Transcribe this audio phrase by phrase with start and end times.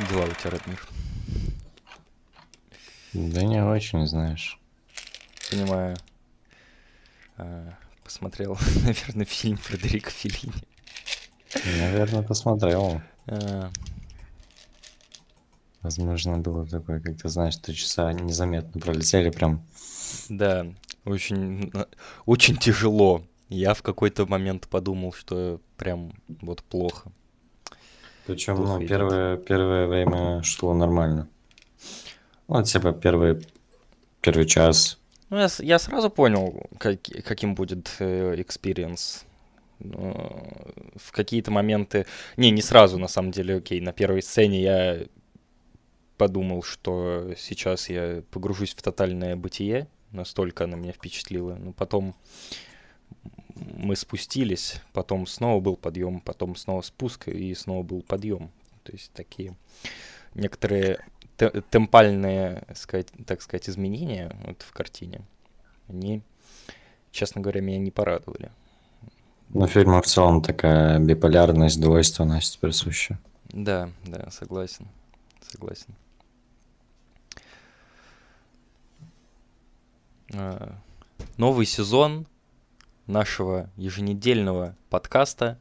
[0.00, 0.88] Как дела у тебя, Радмир?
[3.12, 4.58] Да не очень, знаешь.
[5.50, 5.94] Понимаю.
[7.36, 10.54] А, посмотрел, наверное, фильм Фредерика Феллини.
[11.78, 13.02] Наверное, посмотрел.
[13.26, 13.70] А,
[15.82, 19.66] Возможно, было такое, как ты знаешь, три часа незаметно пролетели прям.
[20.30, 20.66] да,
[21.04, 21.70] очень,
[22.24, 23.22] очень тяжело.
[23.50, 27.12] Я в какой-то момент подумал, что прям вот плохо.
[28.30, 28.88] Причем, Плохо ну, идет.
[28.88, 31.28] первое, первое время шло нормально.
[32.48, 33.44] Ну, типа, первый,
[34.20, 34.98] первый час.
[35.30, 39.24] Ну, я, я сразу понял, как- каким будет experience.
[39.78, 42.06] В какие-то моменты...
[42.36, 43.80] Не, не сразу, на самом деле, окей.
[43.80, 45.00] На первой сцене я
[46.16, 49.88] подумал, что сейчас я погружусь в тотальное бытие.
[50.12, 51.54] Настолько она меня впечатлила.
[51.54, 52.14] Но потом
[53.60, 58.50] мы спустились, потом снова был подъем, потом снова спуск, и снова был подъем.
[58.84, 59.54] То есть такие
[60.34, 61.04] некоторые
[61.36, 65.22] те- темпальные, сказать, так сказать, изменения вот в картине,
[65.88, 66.22] они,
[67.10, 68.50] честно говоря, меня не порадовали.
[69.50, 73.18] Но фильму в целом такая биполярность, двойственность присуща.
[73.48, 74.86] Да, да, согласен,
[75.40, 75.94] согласен.
[80.32, 80.76] А,
[81.36, 82.26] Новый сезон
[83.10, 85.58] нашего еженедельного подкаста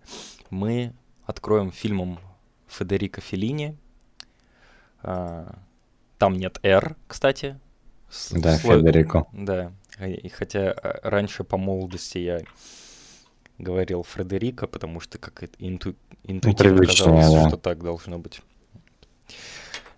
[0.49, 0.93] мы
[1.25, 2.19] откроем фильмом
[2.67, 3.75] Федерико Феллини.
[5.01, 5.55] А,
[6.17, 7.59] Там нет «Р», кстати.
[8.09, 9.25] С- Да, слой- Федерико.
[9.33, 9.71] Да,
[10.05, 12.41] и хотя а, раньше по молодости я
[13.57, 17.47] говорил Фредерико, потому что как это инту- интуитивно казалось, да.
[17.49, 18.41] что так должно быть.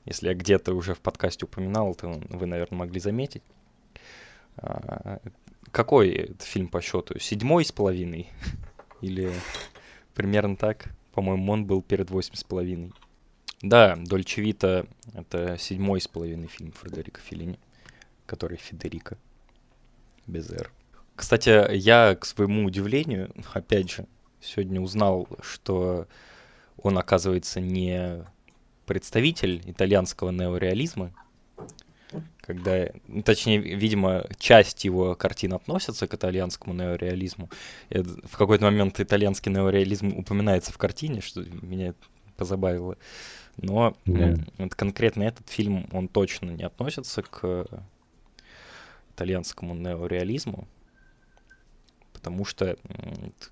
[0.05, 3.43] Если я где-то уже в подкасте упоминал, то вы, наверное, могли заметить.
[5.69, 7.19] Какой это фильм по счету?
[7.19, 8.29] Седьмой с половиной?
[9.01, 9.31] Или
[10.13, 10.89] примерно так?
[11.13, 12.93] По-моему, он был перед восемь с половиной.
[13.61, 17.59] Да, Дольче Вита— это седьмой с половиной фильм Фредерико Феллини,
[18.25, 19.17] который Федерико,
[20.25, 20.71] без «Р».
[21.15, 24.07] Кстати, я, к своему удивлению, опять же,
[24.39, 26.07] сегодня узнал, что
[26.77, 28.25] он, оказывается, не
[28.87, 31.13] представитель итальянского неореализма,
[32.41, 37.49] когда, ну, точнее, видимо, часть его картин относится к итальянскому неореализму.
[37.89, 41.99] И в какой-то момент итальянский неореализм упоминается в картине, что меня это
[42.35, 42.97] позабавило.
[43.57, 47.67] Но м, вот конкретно этот фильм, он точно не относится к
[49.13, 50.67] итальянскому неореализму,
[52.13, 52.77] потому что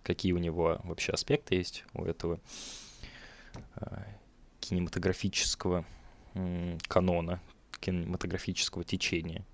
[0.03, 2.39] какие у него вообще аспекты есть у этого
[3.75, 4.03] а,
[4.59, 5.85] кинематографического
[6.87, 7.39] канона,
[7.79, 9.45] кинематографического течения.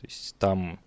[0.00, 0.80] То есть там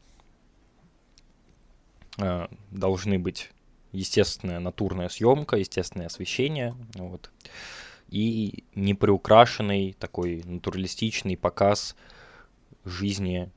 [2.17, 3.51] а, должны быть
[3.91, 7.31] естественная натурная съемка, естественное освещение, вот,
[8.09, 11.95] и неприукрашенный такой натуралистичный показ
[12.85, 13.51] жизни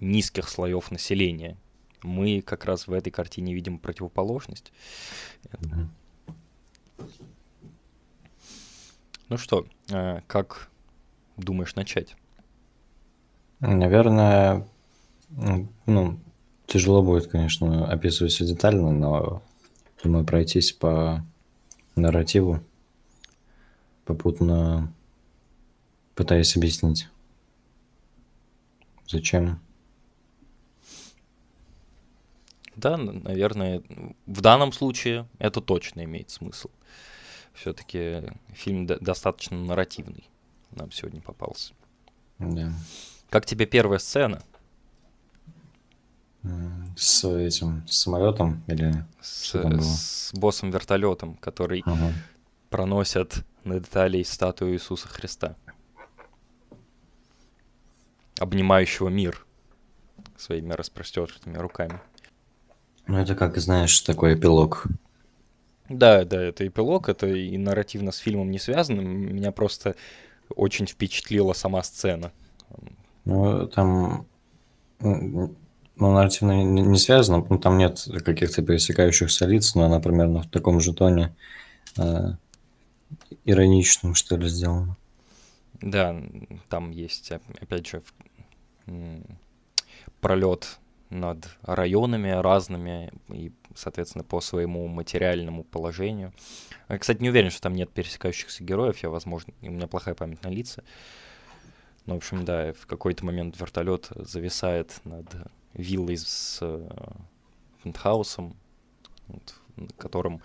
[0.00, 1.56] низких слоев населения.
[2.02, 4.72] Мы как раз в этой картине видим противоположность.
[5.60, 5.90] Мгм.
[9.28, 10.70] Ну что, э, как
[11.38, 12.16] думаешь начать?
[13.60, 14.68] Наверное,
[15.86, 16.18] ну,
[16.66, 19.42] тяжело будет, конечно, описывать все детально, но
[20.02, 21.24] думаю, пройтись по
[21.96, 22.60] нарративу,
[24.04, 24.92] попутно
[26.14, 27.08] пытаясь объяснить,
[29.06, 29.60] зачем.
[32.76, 33.82] Да, наверное,
[34.26, 36.70] в данном случае это точно имеет смысл.
[37.54, 38.22] Все-таки
[38.52, 40.28] фильм до- достаточно нарративный
[40.72, 41.72] нам сегодня попался.
[42.38, 42.72] Да.
[43.30, 44.42] Как тебе первая сцена
[46.96, 49.04] С этим с самолетом или...
[49.20, 52.12] с, с боссом вертолетом, который Ага.
[52.70, 55.56] проносят над Италией статую Иисуса Христа,
[58.38, 59.44] обнимающего мир
[60.36, 62.00] своими распростертыми руками.
[63.06, 64.86] Ну, это как, знаешь, такой эпилог.
[65.88, 69.00] Да, да, это эпилог, это и нарративно с фильмом не связано.
[69.00, 69.96] Меня просто
[70.56, 72.32] очень впечатлила сама сцена.
[73.24, 74.26] Ну, там...
[75.00, 75.54] Ну,
[75.96, 80.80] нарративно не не связано, ну, там нет каких-то пересекающихся лиц, но она примерно в таком
[80.80, 81.34] же тоне
[81.96, 82.34] э,
[83.44, 84.96] ироничном, что ли, сделано.
[85.80, 86.16] Да,
[86.68, 88.02] там есть, оп- опять же,
[90.20, 90.78] пролет
[91.10, 96.32] над районами разными и, соответственно, по своему материальному положению.
[96.88, 100.42] А, Кстати, не уверен, что там нет пересекающихся героев, я, возможно, у меня плохая память
[100.42, 100.82] на лица.
[102.06, 105.26] Ну, в общем, да, в какой-то момент вертолет зависает над
[105.74, 106.88] виллой с э,
[107.82, 108.56] пентхаусом,
[109.28, 110.42] вот, на котором,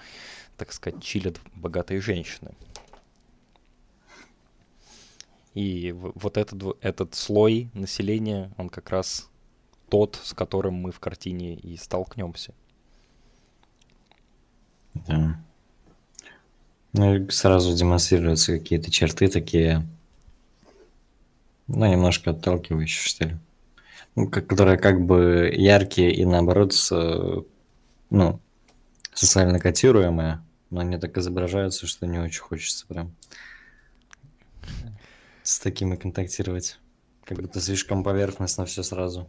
[0.58, 2.52] так сказать, чилят богатые женщины.
[5.54, 9.30] И вот этот, этот слой населения, он как раз
[9.90, 12.54] тот, с которым мы в картине и столкнемся.
[14.94, 15.40] Да.
[16.94, 19.86] Ну сразу демонстрируются какие-то черты такие,
[21.68, 23.38] ну, немножко отталкивающие, что ли.
[24.16, 26.92] Ну, которые как бы яркие и наоборот, с,
[28.12, 28.40] ну,
[29.14, 33.16] социально котируемые, но они так изображаются, что не очень хочется прям
[35.42, 36.80] с такими контактировать.
[37.26, 39.28] Как будто слишком поверхностно все сразу.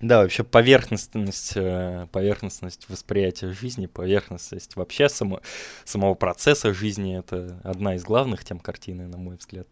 [0.00, 5.40] Да, вообще поверхностность, э, поверхностность восприятия жизни, поверхностность вообще само,
[5.84, 9.66] самого процесса жизни— это одна из главных тем картины, на мой взгляд.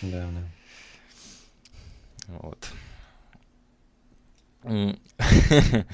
[0.00, 0.42] Да, да.
[2.28, 2.68] Вот.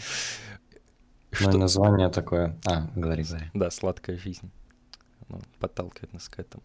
[1.30, 1.50] Что...
[1.50, 2.58] Ну, название такое...
[2.66, 3.50] А, говори, говори.
[3.54, 4.50] Да, «Сладкая жизнь».
[5.28, 6.62] Оно подталкивает нас к этому.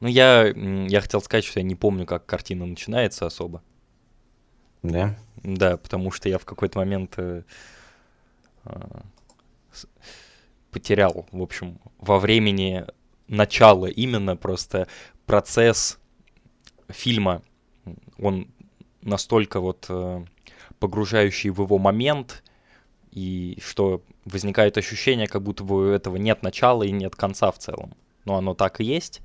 [0.00, 3.62] Ну, я, я хотел сказать, что я не помню, как картина начинается особо.
[4.82, 5.16] Да?
[5.42, 7.42] Да, потому что я в какой-то момент э,
[8.64, 9.00] э,
[10.70, 12.84] потерял, в общем, во времени
[13.28, 14.88] начала именно просто
[15.26, 15.98] процесс
[16.88, 17.42] фильма,
[18.18, 18.48] он
[19.02, 20.24] настолько вот э,
[20.78, 22.42] погружающий в его момент,
[23.10, 27.58] и что возникает ощущение, как будто бы у этого нет начала и нет конца в
[27.58, 27.94] целом.
[28.24, 29.22] Но оно так и есть.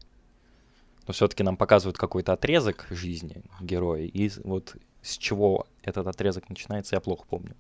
[1.05, 4.03] Но все-таки нам показывают какой-то отрезок жизни героя.
[4.03, 7.55] И вот с чего этот отрезок начинается, я плохо помню.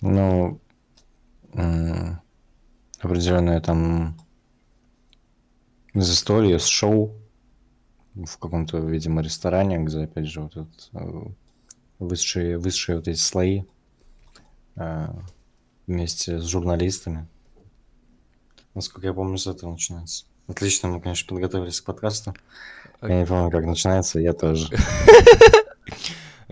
[0.00, 0.60] Ну,
[3.00, 4.16] определенное там
[5.94, 7.14] застолье с шоу
[8.14, 11.24] в каком-то, видимо, ресторане, где, опять же, вот этот, э,
[11.98, 13.62] высшие, высшие вот эти слои
[14.76, 15.08] э,
[15.86, 17.28] вместе с журналистами.
[18.74, 20.26] Насколько я помню, с этого начинается.
[20.48, 22.34] Отлично, мы, конечно, подготовились к подкасту.
[23.02, 24.76] Я не помню, как начинается, я тоже.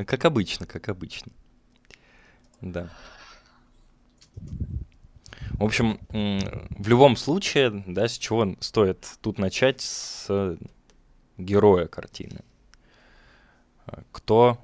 [0.07, 1.33] Как обычно, как обычно.
[2.61, 2.91] Да.
[5.53, 10.59] В общем, в любом случае, да, с чего стоит тут начать с
[11.39, 12.41] героя картины.
[14.13, 14.59] Кто,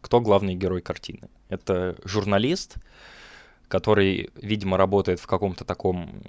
[0.00, 1.28] кто главный герой картины?
[1.48, 2.76] Это журналист,
[3.68, 6.22] который, видимо, работает в каком-то таком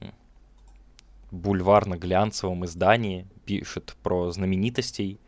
[1.32, 5.20] бульварно-глянцевом издании, пишет про знаменитостей,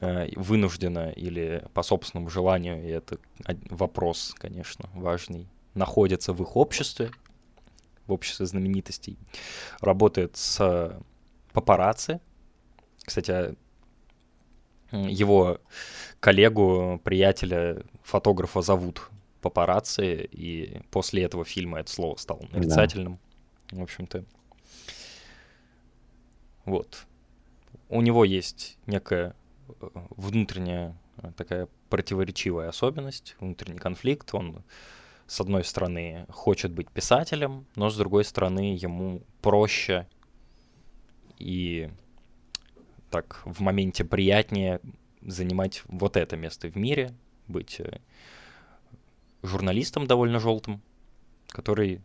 [0.00, 3.18] вынужденно или по собственному желанию, и это
[3.70, 7.10] вопрос, конечно, важный, находится в их обществе,
[8.06, 9.18] в обществе знаменитостей,
[9.80, 10.98] работает с
[11.52, 12.20] папарацци.
[13.04, 13.56] Кстати,
[14.92, 15.60] его
[16.20, 19.08] коллегу, приятеля, фотографа зовут
[19.40, 23.18] папарацци, и после этого фильма это слово стало нарицательным.
[23.70, 23.78] Да.
[23.78, 24.24] В общем-то,
[26.64, 27.06] вот.
[27.88, 29.32] У него есть некая э,
[30.10, 34.34] внутренняя э, такая противоречивая особенность, внутренний конфликт.
[34.34, 34.62] Он,
[35.26, 40.06] с одной стороны, хочет быть писателем, но с другой стороны, ему проще
[41.38, 41.90] и
[43.10, 44.80] так в моменте приятнее
[45.22, 47.14] занимать вот это место в мире,
[47.46, 48.00] быть э,
[49.42, 50.82] журналистом довольно желтым,
[51.48, 52.02] который,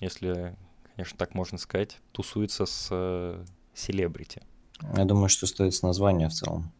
[0.00, 0.56] если,
[0.96, 4.42] конечно, так можно сказать, тусуется с селебрити.
[4.96, 6.72] Я думаю, что стоит с названия в целом.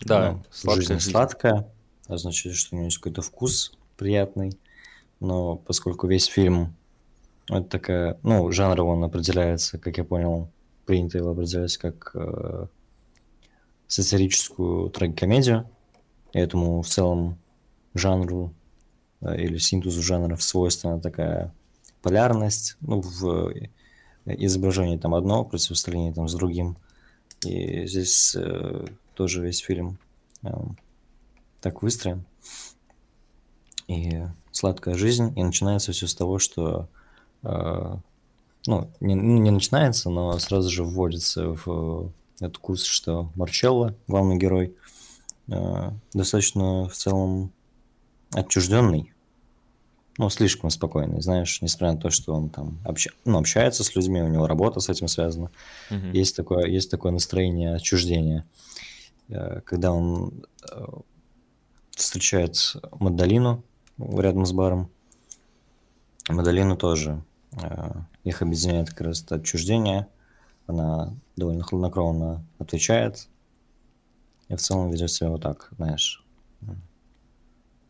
[0.00, 1.68] Да, ну, сладкая жизнь, жизнь сладкая,
[2.06, 4.58] означает, что у нее есть какой-то вкус приятный,
[5.20, 6.74] но поскольку весь фильм
[7.48, 10.50] это такая, ну, жанр он определяется, как я понял,
[10.84, 12.66] принято его определять как э,
[13.86, 15.68] сатирическую трагикомедию,
[16.32, 17.38] и этому в целом
[17.94, 18.52] жанру
[19.20, 21.54] э, или синтезу жанров свойственна такая
[22.02, 23.52] полярность, ну, в
[24.26, 26.76] изображение там одно, противостояние там с другим.
[27.44, 28.86] И здесь э,
[29.18, 29.98] тоже весь фильм
[30.44, 30.48] э,
[31.60, 32.24] так выстроен.
[33.88, 34.22] И
[34.52, 36.88] сладкая жизнь, и начинается все с того, что
[37.42, 37.96] э,
[38.66, 44.36] ну, не, ну, не начинается, но сразу же вводится в этот курс, что Марчелло, главный
[44.36, 44.76] герой,
[45.48, 47.50] э, достаточно в целом
[48.32, 49.12] отчужденный
[50.18, 53.10] ну, слишком спокойный, знаешь, несмотря на то, что он там обща...
[53.24, 55.50] ну, общается с людьми, у него работа с этим связана.
[55.90, 56.10] Mm-hmm.
[56.12, 58.44] Есть, такое, есть такое настроение отчуждения.
[59.28, 60.86] Э, когда он э,
[61.90, 63.62] встречает Мадалину
[63.98, 64.90] рядом с баром,
[66.28, 67.22] Мадалину тоже.
[67.52, 67.92] Э,
[68.24, 70.08] их объединяет как раз это отчуждение.
[70.66, 73.28] Она довольно хладнокровно отвечает.
[74.48, 76.24] И в целом ведет себя вот так, знаешь,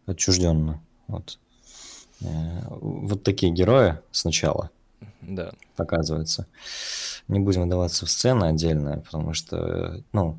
[0.07, 0.81] отчужденно.
[1.07, 1.39] Вот.
[2.21, 4.71] Вот такие герои сначала.
[5.21, 5.53] Да.
[5.77, 6.47] показывается.
[7.29, 10.39] Не будем вдаваться в сцены отдельно, потому что, ну,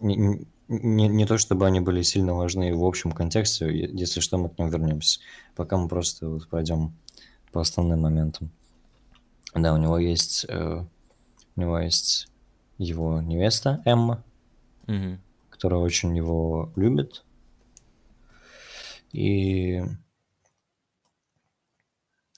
[0.00, 4.48] не, не, не то чтобы они были сильно важны в общем контексте, если что, мы
[4.50, 5.20] к ним вернемся.
[5.56, 6.94] Пока мы просто вот пройдем
[7.52, 8.50] по основным моментам.
[9.54, 10.84] Да, у него есть, э,
[11.56, 12.28] у него есть
[12.76, 14.22] его невеста Эмма,
[14.86, 15.20] Мгм.
[15.50, 17.24] которая очень его любит.
[19.12, 19.82] И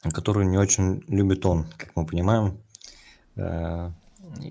[0.03, 2.59] которую не очень любит он, как мы понимаем,
[3.37, 3.91] э,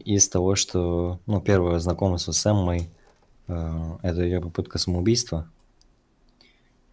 [0.05, 2.89] из того, что, ну, первое знакомство с Эммой,
[3.48, 5.50] э, это ее попытка самоубийства.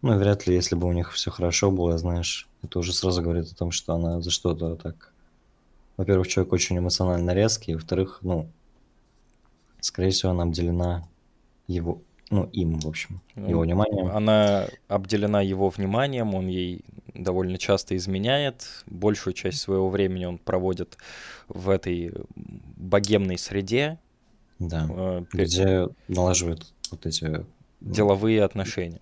[0.01, 3.51] Ну, вряд ли, если бы у них все хорошо было, знаешь, это уже сразу говорит
[3.51, 5.11] о том, что она за что-то так...
[5.97, 8.47] Во-первых, человек очень эмоционально резкий, во-вторых, ну,
[9.81, 11.07] скорее всего, она обделена
[11.67, 14.07] его, ну, им, в общем, Ну, его вниманием.
[14.07, 16.81] Она обделена его вниманием, он ей
[17.13, 18.67] довольно часто изменяет.
[18.85, 20.97] Большую часть своего времени он проводит
[21.47, 23.97] в этой богемной среде,
[24.59, 27.45] Да, э, где налаживают вот эти,
[27.81, 28.99] деловые отношения.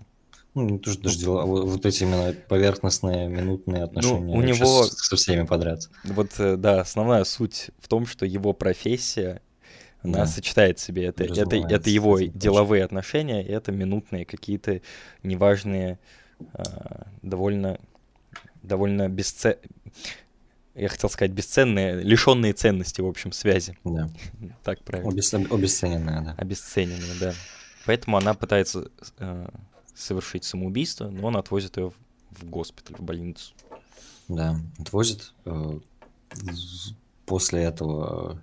[0.53, 4.39] ну, не то, что даже дела, а вот, вот эти именно поверхностные, минутные отношения Ну,
[4.39, 5.89] у него- со всеми подряд.
[6.05, 9.41] Вот, э, да, основная суть в том, что его профессия,
[10.06, 10.28] она Да.
[10.28, 12.40] сочетает в себе это, это, это его этим точно.
[12.42, 14.82] деловые отношения, и это минутные какие-то
[15.24, 16.00] неважные,
[16.54, 17.80] а, довольно,
[18.64, 19.58] довольно бесце...
[20.74, 23.78] Я хотел сказать бесценные, лишенные ценности, в общем, связи.
[23.86, 24.10] Да,
[24.64, 25.10] Так правильно.
[25.12, 26.36] Обес- обесцененная, да.
[26.38, 27.34] Обесцененные, да.
[27.86, 29.48] Поэтому она пытается э,
[29.94, 33.54] совершить самоубийство, но он отвозит ее в, в госпиталь, в больницу.
[34.28, 35.34] Да, отвозит.
[35.46, 35.80] э,
[37.26, 38.42] После этого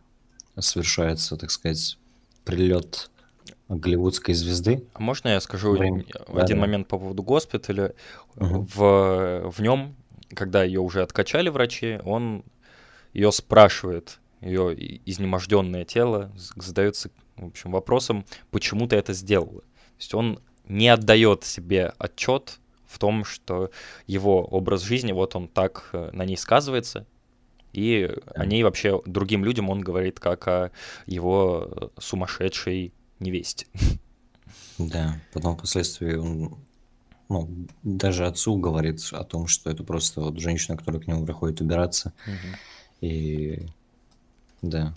[0.59, 1.99] совершается, так сказать,
[2.45, 3.11] прилет
[3.69, 4.85] голливудской звезды.
[4.95, 6.05] А можно я скажу Время.
[6.13, 6.63] Да, один да.
[6.63, 7.95] момент по поводу госпиталя?
[8.37, 8.67] Мгм.
[8.67, 9.97] В, в нем,
[10.35, 12.45] когда ее уже откачали врачи, он
[13.13, 14.75] ее спрашивает, ее
[15.07, 19.61] изнеможденное тело задается, в общем, вопросом, почему ты это сделала.
[19.61, 23.71] То есть он не отдает себе отчет в том, что
[24.07, 27.07] его образ жизни, вот он так э, на ней сказывается,
[27.73, 30.71] и о ней вообще другим людям он говорит как о
[31.07, 33.67] его сумасшедшей невесте.
[34.79, 36.57] Да, потом впоследствии он,
[37.29, 37.49] ну,
[37.83, 42.13] даже отцу говорит о том, что это просто вот женщина, которая к нему приходит убираться.
[42.27, 42.57] Мгм.
[43.01, 43.67] И
[44.63, 44.95] да,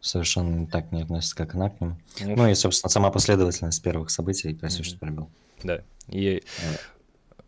[0.00, 1.96] совершенно так не относится, как она к нему.
[2.20, 5.30] Ну, Ну и, собственно, сама последовательность первых событий, прости, что перебил.
[5.62, 5.82] Да.
[6.08, 6.42] И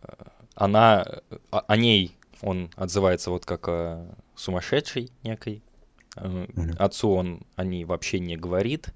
[0.03, 0.15] э,
[0.55, 1.05] она,
[1.51, 5.63] о, о ней он отзывается вот как о сумасшедшей некой.
[6.17, 6.47] Э.
[6.79, 8.93] Отцу он о ней вообще не говорит.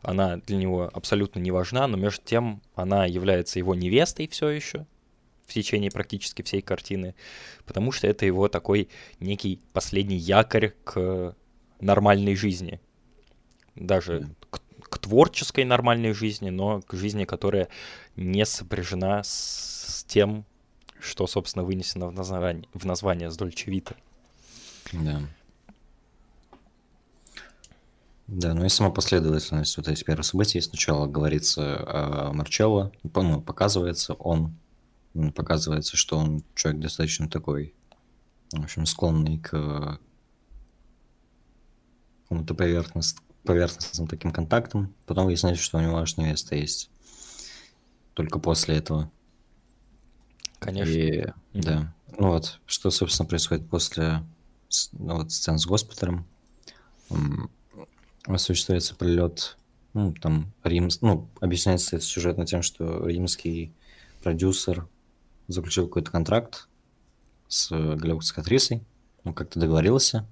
[0.00, 4.86] Она для него абсолютно не важна, но между тем она является его невестой все еще
[5.46, 7.14] в течение практически всей картины,
[7.66, 8.88] потому что это его такой
[9.20, 11.36] некий последний якорь к
[11.80, 12.80] нормальной жизни.
[13.74, 17.68] Даже к, к творческой нормальной жизни, но к жизни, которая
[18.16, 20.46] не сопряжена с тем,
[21.00, 23.82] что, собственно, вынесено в название, в название с Дольче.
[24.92, 25.20] Да.
[28.26, 30.60] Да, ну и сама последовательность вот этих первых событий.
[30.60, 31.76] Сначала говорится
[32.28, 34.56] о Марчелло, по- ну, показывается он,
[35.34, 37.74] показывается, что он человек достаточно такой,
[38.52, 40.00] в общем, склонный к
[42.22, 44.92] какому-то поверхност, поверхностным таким контактам.
[45.06, 46.90] Потом выясняется, что у него аж невеста есть.
[48.14, 49.10] Только после этого.
[50.66, 50.92] Конечно.
[50.92, 51.94] И, да.
[52.18, 54.22] Ну вот, что, собственно, происходит после
[54.92, 56.26] ну, вот, сцен с госпиталем.
[58.26, 59.56] Осуществляется прилет,
[59.94, 63.72] ну, там, Рим, ну, объясняется это сюжетно тем, что римский
[64.22, 64.88] продюсер
[65.46, 66.68] заключил какой-то контракт
[67.46, 68.82] с голливудской актрисой,
[69.22, 70.26] он как-то договорился,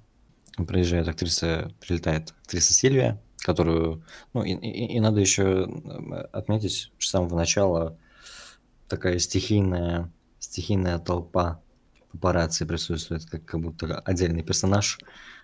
[0.66, 5.68] приезжает актриса, прилетает актриса Сильвия, которую, ну, и, и- и надо еще
[6.32, 7.96] отметить, что с самого начала
[8.88, 10.10] такая стихийная,
[10.54, 11.60] стихийная толпа
[12.12, 15.00] папарацци присутствует, как, как будто отдельный персонаж,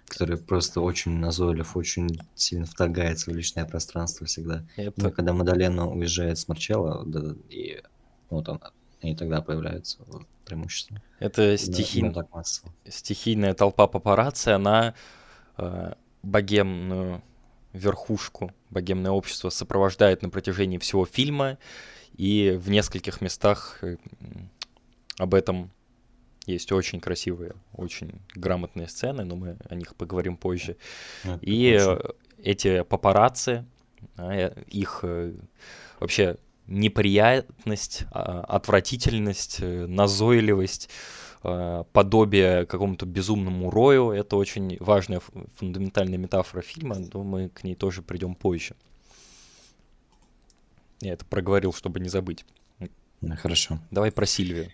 [0.07, 4.65] который просто очень назойлив, очень сильно вторгается в личное пространство всегда.
[4.77, 7.83] Это, Ну, когда Мадалена уезжает с Марчелло, да, и
[8.31, 8.61] ну, вот он,
[9.01, 11.03] и тогда появляется вот преимущество.
[11.19, 12.25] это Да, стихи- да,
[12.89, 14.95] стихийная толпа папарацци, она
[15.59, 17.21] э, богемную
[17.73, 21.59] верхушку, богемное общество сопровождает на протяжении всего фильма,
[22.17, 23.97] и в нескольких местах э,
[25.21, 25.71] об этом
[26.47, 30.77] есть очень красивые, очень грамотные сцены, но мы о них поговорим позже.
[31.25, 31.99] Это И э,
[32.43, 33.67] эти папарацци,
[34.17, 35.35] а, э, их э,
[36.01, 36.37] вообще
[36.67, 40.89] неприятность, а, отвратительность, э, назойливость,
[41.43, 44.11] э, подобие какому-то безумному рою.
[44.11, 45.21] Это очень важная
[45.57, 48.75] фундаментальная метафора фильма, но мы к ней тоже придем позже.
[51.03, 52.47] Я это проговорил, чтобы не забыть.
[53.37, 53.79] Хорошо.
[53.91, 54.71] Давай про Сильвию.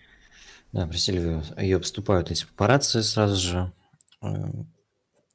[0.71, 1.43] Да, про Сильвию.
[1.57, 3.73] Ее обступают эти папарацци сразу же,
[4.21, 4.27] э,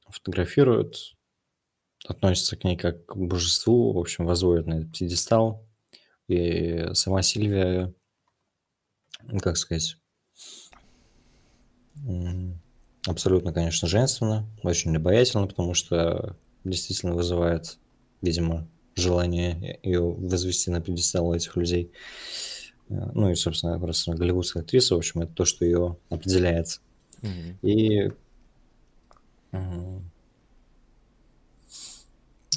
[0.09, 1.17] фотографируют,
[2.07, 5.67] относятся к ней как к божеству, в общем, возводят на этот пьедестал.
[6.29, 7.93] И сама Сильвия,
[9.23, 9.97] ну, как сказать,
[13.07, 17.79] абсолютно, конечно, женственно, очень обаятельно, потому что действительно вызывает,
[18.21, 21.93] видимо, желание ее возвести на пьедестал этих людей.
[23.14, 26.80] Ну и, собственно, просто голливудская актриса, в общем, это то, что ее определяет.
[27.22, 27.56] Mm-hmm.
[27.62, 28.11] И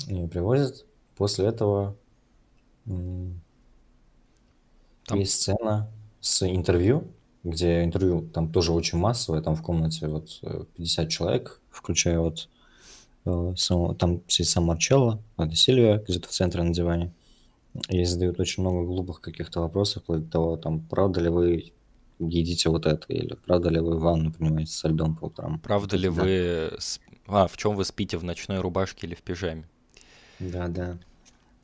[0.08, 0.86] ее привозят.
[1.16, 1.96] После этого
[2.86, 3.42] там...
[5.20, 5.90] есть сцена
[6.20, 7.08] с интервью,
[7.44, 10.42] где интервью там тоже очень массовое, там в комнате вот
[10.76, 12.50] 50 э, человек, включая вот
[13.26, 17.12] э, самого, там сидит сам Марчелло, это Сильвия где-то в центре на диване.
[17.90, 21.74] Ей задают очень много глупых каких-то вопросов, вплоть до того, там, правда ли вы
[22.20, 25.60] едите вот это, или правда ли вы ванну принимаете со льдом по утрам.
[25.60, 26.24] Правда ли да.
[26.24, 26.72] вы...
[27.28, 29.68] А, в чем вы спите, в ночной рубашке или в пижаме?
[30.40, 30.98] Да, да.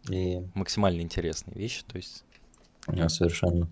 [0.10, 0.41] И...
[0.53, 2.24] Максимально интересные вещи, то есть...
[2.88, 3.70] Да, совершенно.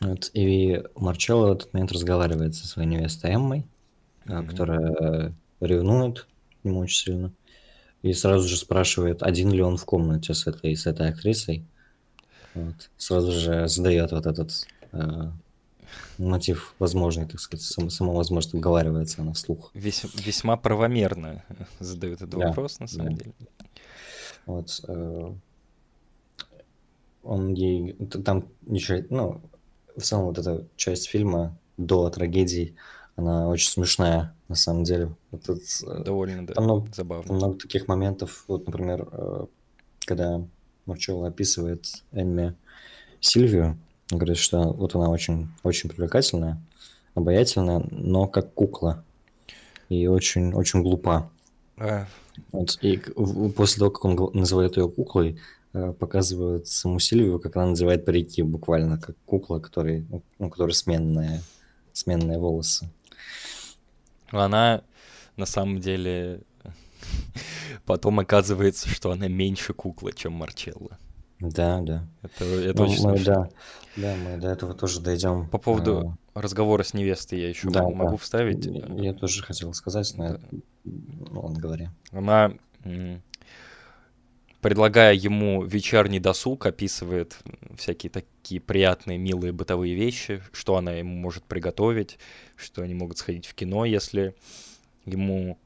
[0.00, 3.64] Вот, и Марчелло в этот момент разговаривает со своей невестой Эммой,
[4.24, 4.46] mm-hmm.
[4.48, 6.26] которая ревнует
[6.62, 7.32] к нему очень сильно.
[8.02, 11.64] И сразу же спрашивает, один ли он в комнате с этой, с этой актрисой.
[12.54, 12.90] Вот.
[12.96, 15.30] Сразу же задает вот этот э,
[16.18, 19.70] мотив возможный, так сказать, сам, сама возможность обговаривается она вслух.
[19.74, 21.44] Вес, весьма правомерно
[21.80, 23.24] задает этот да, вопрос, на самом да.
[23.24, 23.34] деле.
[24.46, 24.80] Вот.
[24.88, 25.32] Э,
[27.22, 27.94] он ей...
[28.24, 29.02] Там ничего...
[29.10, 29.40] Ну,
[29.96, 32.74] в целом вот эта часть фильма до трагедии,
[33.16, 35.16] она очень смешная, на самом деле.
[35.30, 37.24] Это, э, Довольно да, много, забавно.
[37.26, 38.44] Там много таких моментов.
[38.48, 39.46] Вот, например, э,
[40.04, 40.44] когда
[40.84, 42.54] Марчелло описывает Эмми
[43.18, 43.78] Сильвию,
[44.10, 46.60] говорит, что вот она очень, очень привлекательная,
[47.14, 49.02] обаятельная, но как кукла.
[49.88, 51.30] И очень, очень глупа.
[51.78, 52.06] А.
[52.50, 52.98] Вот, и
[53.56, 55.38] после того, как он называет ее куклой,
[55.72, 60.72] э, показывают саму Сильвию, как она надевает парики, буквально, как кукла, который, ну, у которой
[60.72, 61.40] сменные,
[61.94, 62.90] сменные волосы.
[64.40, 64.82] Она
[65.36, 66.42] на самом деле
[67.86, 70.98] потом оказывается, что она меньше кукла, чем Марчелло.
[71.40, 72.06] Да, да.
[72.22, 73.48] Это, это ну, очень мы, да,
[73.96, 75.48] да, мы до этого тоже дойдем.
[75.48, 76.40] По поводу а...
[76.40, 78.16] разговора с невестой я еще да, могу да.
[78.16, 78.64] вставить.
[78.64, 80.40] Я тоже хотел сказать, но да.
[80.84, 81.88] ну, он говори.
[82.12, 82.52] Она,
[84.62, 87.36] предлагая ему вечерний досуг, описывает
[87.76, 92.18] всякие такие приятные, милые бытовые вещи, что она ему может приготовить,
[92.56, 94.34] что они могут сходить в кино, если
[95.04, 95.58] ему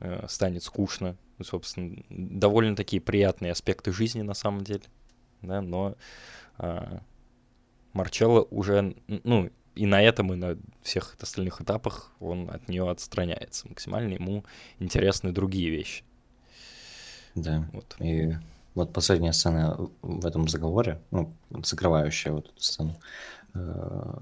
[0.00, 1.16] э, станет скучно.
[1.40, 4.82] Собственно, довольно такие приятные аспекты жизни на самом деле
[5.42, 5.96] да, но
[6.56, 7.00] а,
[7.92, 13.68] Марчелло уже, ну, и на этом, и на всех остальных этапах он от нее отстраняется
[13.68, 14.44] максимально, ему
[14.78, 16.02] интересны другие вещи.
[17.42, 17.96] Да, вот.
[18.00, 18.34] и
[18.74, 21.32] вот последняя сцена в этом разговоре, ну,
[21.64, 22.96] закрывающая вот эту сцену,
[23.54, 24.14] э,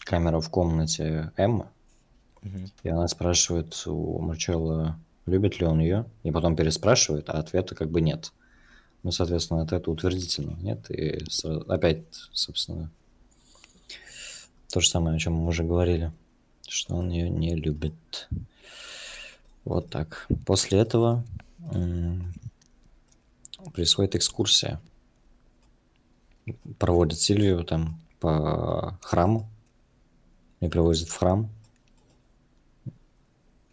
[0.00, 1.66] камера в комнате Эммы,
[2.42, 2.58] угу.
[2.82, 7.90] и она спрашивает у Марчелло, любит ли он ее, и потом переспрашивает, а ответа как
[7.90, 8.32] бы нет.
[9.02, 10.90] Ну, соответственно, это утвердительно, нет?
[10.90, 11.24] И
[11.68, 12.90] опять, собственно,
[14.72, 16.12] то же самое, о чем мы уже говорили,
[16.68, 18.28] что он ее не любит.
[19.64, 20.26] Вот так.
[20.46, 21.24] После этого
[23.72, 24.80] происходит экскурсия.
[26.78, 29.48] Проводят Сильвию там по храму.
[30.60, 31.50] И привозят в храм.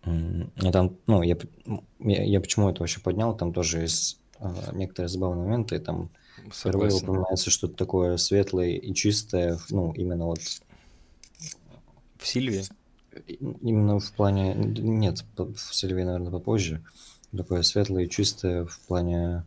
[0.05, 1.37] И там, ну, я,
[1.99, 5.79] я, я почему это вообще поднял, там тоже есть а, некоторые забавные моменты.
[5.79, 6.09] Там
[6.51, 10.39] впервые упоминается что-то такое светлое и чистое, ну, именно вот...
[12.17, 12.63] В Сильвии?
[13.27, 14.53] Именно в плане...
[14.55, 16.83] Нет, в Сильвии, наверное, попозже.
[17.35, 19.45] Такое светлое и чистое в плане...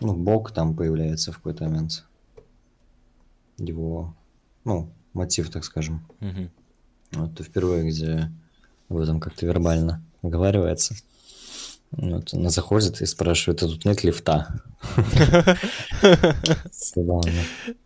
[0.00, 2.04] Ну, Бог там появляется в какой-то момент.
[3.56, 4.14] Его,
[4.64, 6.06] ну, мотив, так скажем.
[6.20, 6.50] Угу.
[7.12, 8.30] Вот впервые, где
[8.88, 10.94] об этом как-то вербально оговаривается.
[11.92, 14.60] Вот она заходит и спрашивает, а тут нет лифта?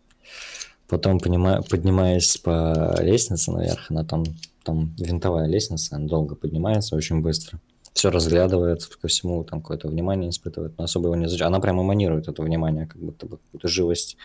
[0.91, 4.25] Потом, поднимаясь по лестнице наверх, она там,
[4.61, 7.61] там винтовая лестница, она долго поднимается, очень быстро.
[7.93, 11.47] Все разглядывает, ко всему там какое-то внимание испытывает, но особо его не задерживает.
[11.47, 14.17] Она прямо манирует это внимание, как будто бы какую-то живость,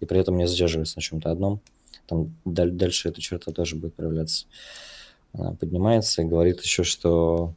[0.00, 1.60] и при этом не задерживается на чем-то одном.
[2.06, 4.46] там даль- дальше эта черта тоже будет проявляться.
[5.32, 7.54] Она поднимается и говорит еще, что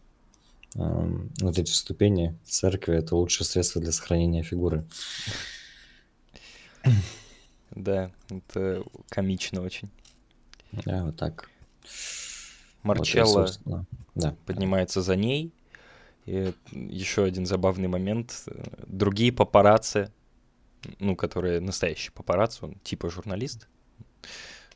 [0.76, 1.10] э,
[1.42, 4.86] вот эти ступени церкви это лучшее средство для сохранения фигуры.
[7.76, 9.90] Да, это комично очень.
[10.72, 11.50] Да, вот так.
[12.84, 14.36] Марчелло Вот, да.
[14.46, 15.54] поднимается за ней.
[16.26, 18.48] И еще один забавный момент.
[18.88, 20.12] Другие папарацци,
[21.00, 23.68] ну, которые настоящие папарацци, он типа журналист,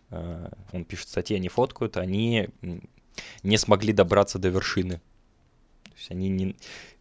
[0.09, 2.49] э, он пишет статьи, они фоткают, они
[3.43, 5.01] не смогли добраться до вершины.
[5.83, 6.55] То есть они не,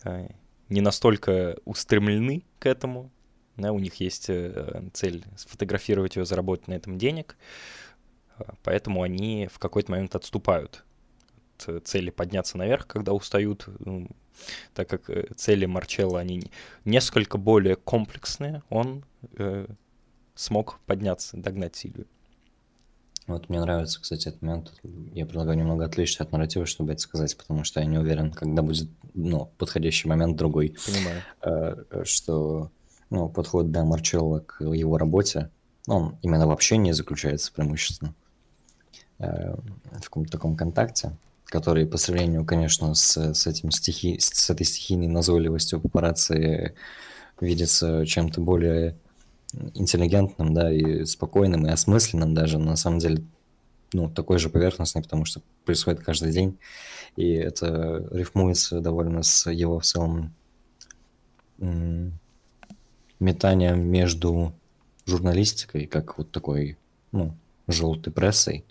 [0.04, 0.28] э,
[0.68, 3.10] не настолько устремлены к этому,
[3.56, 7.36] да, у них есть э, цель сфотографировать ее, заработать на этом денег,
[8.62, 10.84] поэтому они в какой-то момент отступают
[11.66, 13.66] от цели подняться наверх, когда устают,
[14.74, 16.50] так как э, цели Марчелла, они
[16.84, 19.04] несколько более комплексные, он
[19.38, 19.66] э,
[20.34, 22.06] смог подняться, догнать Сильвию.
[23.26, 24.72] Вот мне нравится, кстати, этот момент.
[25.12, 28.62] Я предлагаю немного отвлечься от нарратива, чтобы это сказать, потому что я не уверен, когда
[28.62, 30.76] будет ну, подходящий момент другой.
[30.86, 31.22] Понимаю.
[31.42, 32.70] Э, что
[33.10, 35.50] ну, подход до Марчелла к его работе,
[35.86, 38.14] он именно в общении заключается преимущественно
[39.18, 39.54] э,
[40.00, 41.16] в каком-то таком контакте
[41.46, 46.74] который по сравнению, конечно, с, с, этим стихи, с этой стихийной назойливостью папарацци
[47.40, 48.96] видится чем-то более
[49.74, 53.22] интеллигентным, да, и спокойным, и осмысленным даже, на самом деле,
[53.92, 56.58] ну, такой же поверхностный, потому что происходит каждый день,
[57.14, 60.34] и это рифмуется довольно с его в целом
[63.20, 64.52] метанием между
[65.06, 66.76] журналистикой, как вот такой,
[67.12, 67.36] ну,
[67.68, 68.64] желтой прессой,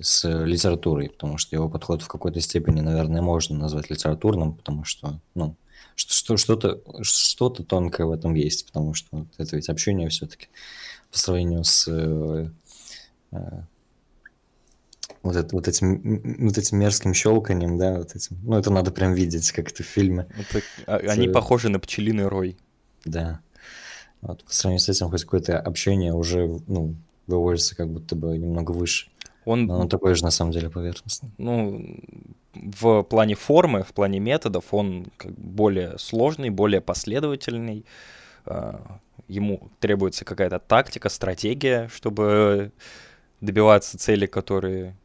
[0.00, 5.20] с литературой, потому что его подход в какой-то степени, наверное, можно назвать литературным, потому что,
[5.34, 5.56] ну,
[5.96, 10.48] что-то что тонкое в этом есть, потому что это ведь общение все-таки
[11.12, 12.50] по сравнению с э,
[13.30, 13.62] э,
[15.22, 18.38] вот, это, вот, этим, вот этим мерзким щелканием, да, вот этим.
[18.42, 20.26] Ну, это надо прям видеть, как это в фильме.
[20.36, 21.12] Это, а, это...
[21.12, 22.58] Они похожи на пчелиный рой.
[23.04, 23.40] Да.
[24.20, 26.94] Вот, по сравнению с этим хоть какое-то общение уже, ну,
[27.26, 29.10] выводится как будто бы немного выше.
[29.44, 31.30] Он, Но он такой же на самом деле поверхностный.
[31.36, 31.98] Ну,
[32.54, 37.84] в плане формы, в плане методов он более сложный, более последовательный.
[38.46, 42.72] А, ему требуется какая-то тактика, стратегия, чтобы
[43.40, 44.96] добиваться цели, которые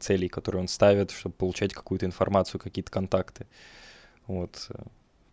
[0.00, 3.46] целей, которые он ставит, чтобы получать какую-то информацию, какие-то контакты.
[4.26, 4.70] Вот.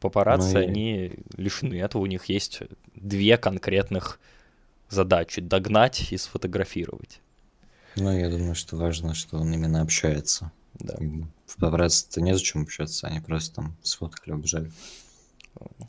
[0.04, 0.64] Папарацци, ну и...
[0.64, 2.62] они лишены этого, у них есть
[2.96, 4.20] две конкретных
[4.90, 7.20] задачи— догнать и сфотографировать.
[7.96, 10.52] Ну, я думаю, что важно, что он именно общается.
[10.76, 10.96] Да.
[11.46, 14.72] В папарацци-то незачем общаться, они просто там сфоткали, убежали.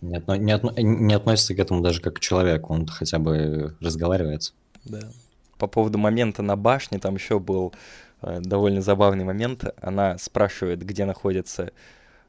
[0.02, 3.74] Не, отно, не, отно, не относится к этому даже как к человеку, он хотя бы
[3.80, 4.52] разговаривает.
[4.84, 5.10] Да.
[5.58, 7.72] По поводу момента на башне, там еще был
[8.20, 9.64] э, довольно забавный момент.
[9.80, 11.72] Она спрашивает, где находится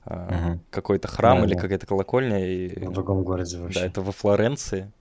[0.05, 0.59] угу.
[0.69, 1.61] какой-то храм да, или да.
[1.61, 2.45] какая-то колокольня.
[2.45, 3.79] И, в другом городе вообще.
[3.79, 4.91] Да, это во Флоренции.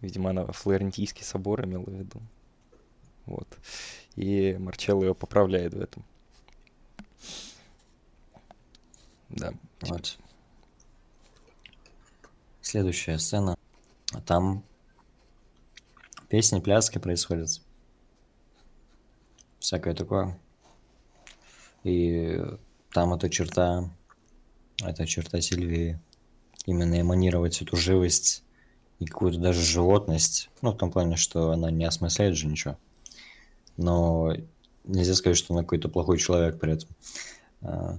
[0.00, 2.20] Видимо, она Флорентийский собор имела в виду.
[3.26, 3.46] Вот.
[4.16, 6.04] И Марчелло ее поправляет в этом.
[9.28, 9.52] Да.
[9.82, 10.18] Вот.
[12.60, 13.56] Следующая сцена.
[14.12, 14.64] А там
[16.28, 17.48] песни, пляски происходят.
[19.58, 20.38] Всякое такое.
[21.84, 22.42] И
[22.92, 23.88] там эта черта,
[24.82, 26.00] эта черта Сильвии,
[26.66, 28.42] именно эманировать эту живость
[28.98, 32.76] и какую-то даже животность, ну, в том плане, что она не осмысляет же ничего
[33.80, 34.32] но
[34.84, 36.88] нельзя сказать, что она какой-то плохой человек при этом.
[37.62, 37.98] А,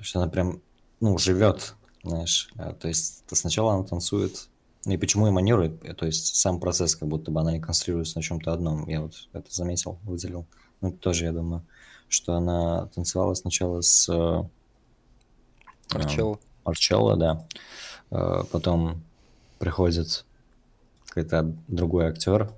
[0.00, 0.62] что она прям,
[1.00, 2.50] ну, живет, знаешь.
[2.56, 4.48] А, то есть сначала она танцует,
[4.84, 8.22] ну и почему эманирует, то есть сам процесс, как будто бы она и конструируется на
[8.22, 8.88] чем-то одном.
[8.88, 10.46] Я вот это заметил, выделил.
[10.80, 11.64] Ну, это тоже, я думаю,
[12.08, 14.08] что она танцевала сначала с...
[15.92, 16.38] Марчелло.
[16.64, 17.46] Марчелло, да.
[18.50, 19.02] Потом
[19.58, 20.24] приходит
[21.06, 22.50] какой-то другой актер,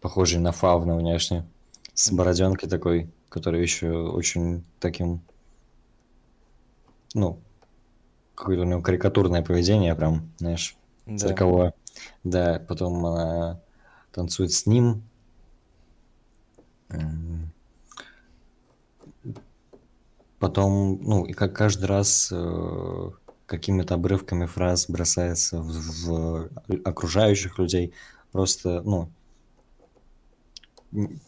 [0.00, 1.46] похожий на фавна внешне,
[1.94, 5.20] с бороденкой такой, который еще очень таким,
[7.14, 7.38] ну,
[8.34, 10.76] какое-то у него карикатурное поведение прям, знаешь,
[11.06, 11.18] да.
[11.18, 11.74] цирковое.
[12.24, 13.60] Да, потом она
[14.12, 15.02] танцует с ним.
[20.38, 23.10] Потом, ну, и как каждый раз э,
[23.46, 26.50] какими-то обрывками фраз бросается в, в
[26.84, 27.94] окружающих людей.
[28.32, 29.10] Просто, ну,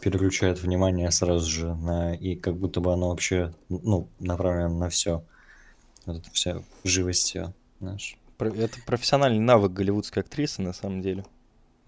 [0.00, 5.24] переключает внимание сразу же на и как будто бы оно вообще ну направлено на все
[6.06, 8.16] вот это вся живость все знаешь.
[8.38, 11.24] Это профессиональный навык голливудской актрисы на самом деле.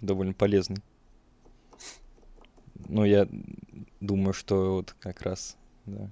[0.00, 0.78] Довольно полезный.
[2.88, 3.28] Ну, я
[4.00, 5.56] думаю, что вот как раз,
[5.86, 6.10] да,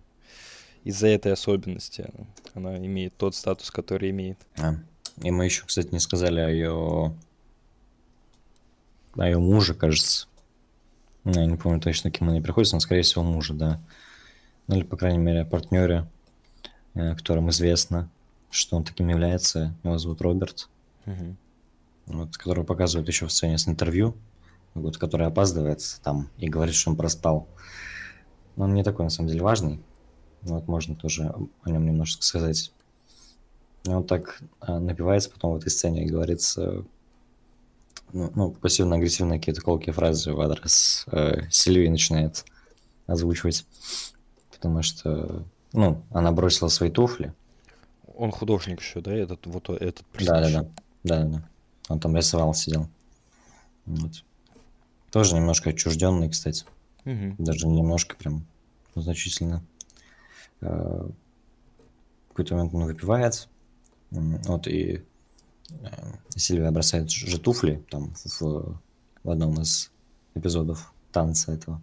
[0.85, 2.11] из-за этой особенности
[2.55, 4.39] она имеет тот статус, который имеет.
[4.59, 4.75] А.
[5.23, 7.15] И мы еще, кстати, не сказали о ее...
[9.17, 10.27] о ее муже, кажется.
[11.25, 13.81] Ну, я не помню точно, кем она приходится, но, скорее всего, мужа, да.
[14.67, 16.07] Ну, или, по крайней мере, партнере,
[16.95, 18.09] э, которым известно,
[18.51, 19.75] что он таким является.
[19.83, 20.69] Его зовут Роберт.
[21.05, 21.37] Мгм.
[22.07, 24.15] Вот, которого показывают еще в сцене с интервью,
[24.75, 27.47] вот, который опаздывает там и говорит, что он проспал.
[28.57, 29.81] Но он не такой, на самом деле, важный.
[30.43, 32.73] Вот, можно тоже о нем немножко сказать.
[33.87, 36.83] Он так а, напивается потом в этой сцене и говорит, э,
[38.13, 42.45] ну, ну, пассивно-агрессивные какие-то колкие фразы в адрес э, Сильвии начинает
[43.07, 43.67] озвучивать.
[44.51, 47.33] Потому что, ну, она бросила свои туфли.
[48.17, 50.69] Он художник еще, да, этот вот этот Да, да, да.
[51.05, 51.49] Да, да, да.
[51.89, 52.89] Он там рисовал, сидел.
[53.87, 54.25] Вот.
[55.11, 56.65] Тоже немножко отчужденный, кстати.
[57.05, 57.37] Мгм.
[57.39, 58.45] Даже немножко прям
[58.95, 59.63] значительно.
[60.61, 61.09] Э,
[62.27, 63.49] В какой-то момент он выпивает.
[64.11, 65.03] Вот и
[65.71, 65.87] э,
[66.35, 68.81] Сильвия бросает же туфли там в,
[69.23, 69.91] в одном из
[70.35, 71.81] эпизодов танца этого.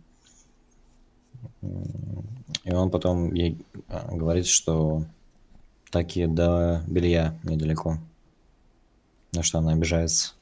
[2.64, 5.06] И он потом ей э, говорит, что
[5.92, 8.00] таки до белья недалеко.
[9.34, 10.34] На что она обижается.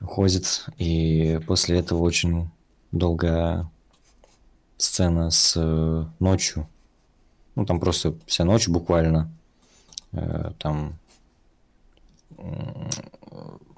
[0.00, 0.66] Уходит.
[0.78, 2.48] И после этого очень
[2.92, 3.68] долгая
[4.78, 6.66] сцена с э, ночью.
[7.54, 9.30] Ну, там просто вся ночь буквально.
[10.12, 10.98] Э, там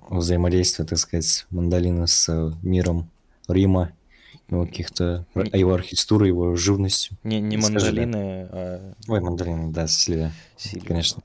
[0.09, 3.11] взаимодействие, так сказать, мандолина с э, миром
[3.49, 3.93] Рима,
[4.49, 7.17] его каких-то, Не- его архитектурой, его живностью.
[7.23, 8.03] Не, не Скажи, да.
[8.03, 10.87] мандолины, а Ой, мандолина, да, Сильвия, Сильвия.
[10.87, 11.23] конечно.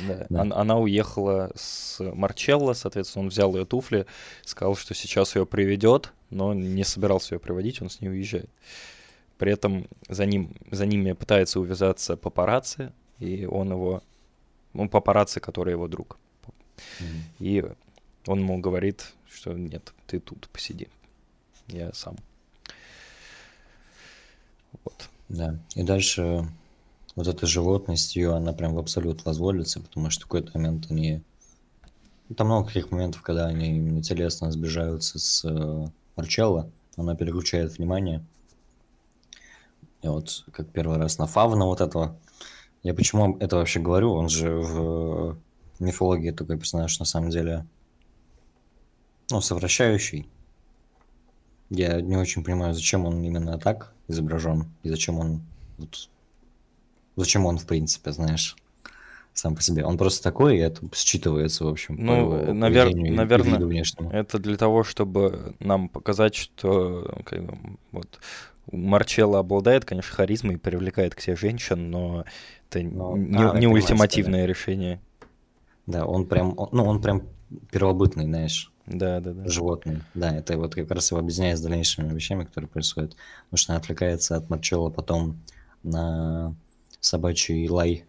[0.00, 0.26] Да.
[0.28, 0.40] Да.
[0.42, 4.06] Он- Она уехала с Марчелло, соответственно, он взял ее туфли,
[4.44, 8.50] сказал, что сейчас ее приведет, но не собирался ее приводить, он с ней уезжает.
[9.38, 14.02] При этом за, ним, за ними пытается увязаться папарацци, и он его...
[14.72, 16.18] Ну, папарацци, который его друг.
[17.00, 17.22] Мгм.
[17.38, 17.64] И
[18.26, 20.88] он ему говорит, что нет, ты тут посиди,
[21.68, 22.16] я сам.
[24.84, 25.08] Вот.
[25.28, 25.58] Да.
[25.74, 26.48] И дальше
[27.14, 31.22] вот эта животность ее, она прям в абсолют возводится, потому что в какой-то момент они...
[32.36, 38.24] Там много таких моментов, когда они именно телесно сближаются с э, Марчелло, она переключает внимание.
[40.04, 42.14] И вот как первый раз на Фавна вот этого.
[42.82, 44.12] Я почему это вообще говорю?
[44.12, 45.38] Он же в
[45.80, 47.64] мифологии такой персонаж на самом деле,
[49.30, 50.28] ну, совращающий.
[51.70, 55.40] Я не очень понимаю, зачем он именно так изображен, и зачем он
[55.78, 56.10] вот,
[57.16, 58.56] зачем он, в принципе, знаешь,
[59.32, 59.86] сам по себе.
[59.86, 63.54] Он просто такой, и это считывается, в общем, по Ну, его навер- поведению и наверно,
[63.54, 64.10] виду внешнему.
[64.10, 67.58] Это для того, чтобы нам показать, что как бы,
[67.92, 68.20] вот,
[68.72, 72.24] Марчелло обладает, конечно, харизмой и привлекает к себе женщин, но
[72.70, 75.00] это Но- не, а, не ультимативное решение.
[75.86, 77.22] Да, он прям, он- ну, он прям
[77.70, 79.48] первобытный, знаешь, Да, да, да.
[79.48, 80.00] животный.
[80.14, 83.16] Да, это вот как раз его объединяет с дальнейшими вещами, которые происходят.
[83.50, 85.38] Потому что она отвлекается от Марчелла потом
[85.82, 86.54] на
[87.00, 88.04] собачий лай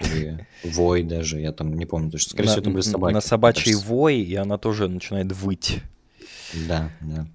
[0.00, 2.30] или вой даже, я там не помню точно.
[2.30, 3.14] Скорее на, всего, это были собаки.
[3.14, 5.80] на собачий вой, и она тоже начинает выть.
[6.68, 7.26] Да, да.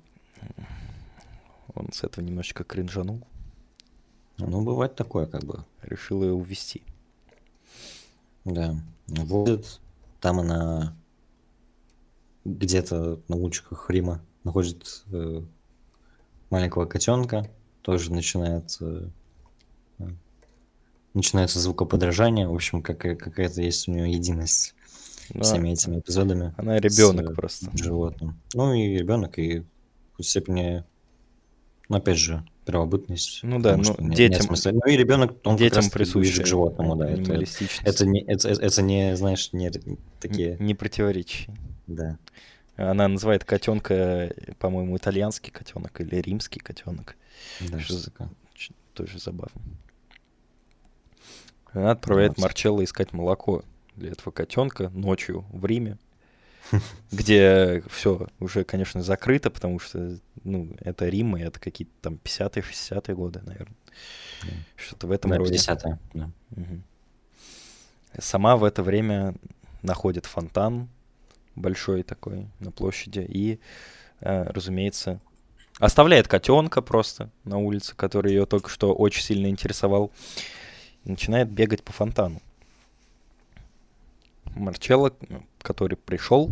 [1.76, 3.22] Он с этого немножечко кринжанул,
[4.38, 5.64] Ну, бывает такое, как бы.
[5.82, 6.84] решил ее увести.
[8.46, 8.76] Да.
[9.08, 9.80] Водит.
[10.22, 10.96] Там она
[12.46, 15.42] где-то на улочках Рима находит э,
[16.50, 17.50] маленького котенка.
[17.82, 19.08] Тоже начинает э,
[21.14, 22.48] начинается звукоподражание.
[22.48, 24.74] В общем, какая- какая-то есть у нее единость
[25.30, 26.54] Да, всеми этими эпизодами.
[26.58, 27.78] она с, ребенок э, просто.
[27.78, 28.40] животным.
[28.54, 29.64] Ну и ребенок, и
[30.18, 30.84] в степени,
[31.94, 33.42] ну опять же, первобытность.
[33.44, 34.72] Ну да, ну, нет- нет детям- смысла.
[34.72, 37.10] Ну и ребенок, он как Детям раз ближе присуща к животному, да.
[37.10, 37.44] Это,
[37.86, 39.72] это, не, это, это не, знаешь, не
[40.20, 41.56] такие, Не противоречие.
[41.88, 42.18] да.
[42.76, 47.16] Она называет котенка, по-моему, итальянский котенок или римский котенок.
[47.70, 48.12] Да, Что за-
[48.96, 49.62] Тоже забавно.
[51.72, 52.40] Она отправляет Вот.
[52.40, 53.64] Марчелло искать молоко
[53.96, 55.98] для этого котенка ночью в Риме,
[57.12, 62.64] где все уже, конечно, закрыто, потому что, ну, это Рим, и это какие-то там 50-е,
[62.64, 63.76] 60-е годы, наверное.
[64.44, 64.50] Да.
[64.76, 65.56] Что-то в этом Да, роде.
[65.56, 66.30] 50-е, да.
[66.52, 66.84] Мгм.
[68.20, 69.36] Сама в это время
[69.82, 70.88] находит фонтан
[71.56, 73.60] большой такой на площади и,
[74.22, 75.20] э, разумеется,
[75.80, 80.12] оставляет котенка просто на улице, который ее только что очень сильно интересовал,
[81.06, 82.42] и начинает бегать по фонтану.
[84.56, 85.14] Марчелло,
[85.62, 86.52] который пришел,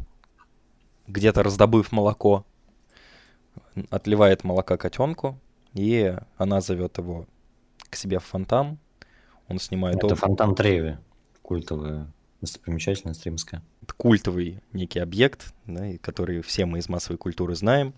[1.07, 2.45] где-то раздобыв молоко,
[3.89, 5.39] отливает молока котенку,
[5.73, 7.25] и она зовет его
[7.89, 8.77] к себе в фонтан.
[9.47, 9.97] Он снимает...
[9.97, 10.97] Это об- фонтан Треви,
[11.41, 12.11] культовая
[12.41, 13.61] достопримечательность римская.
[13.81, 17.93] Это культовый некий объект, да, который все мы из массовой культуры знаем.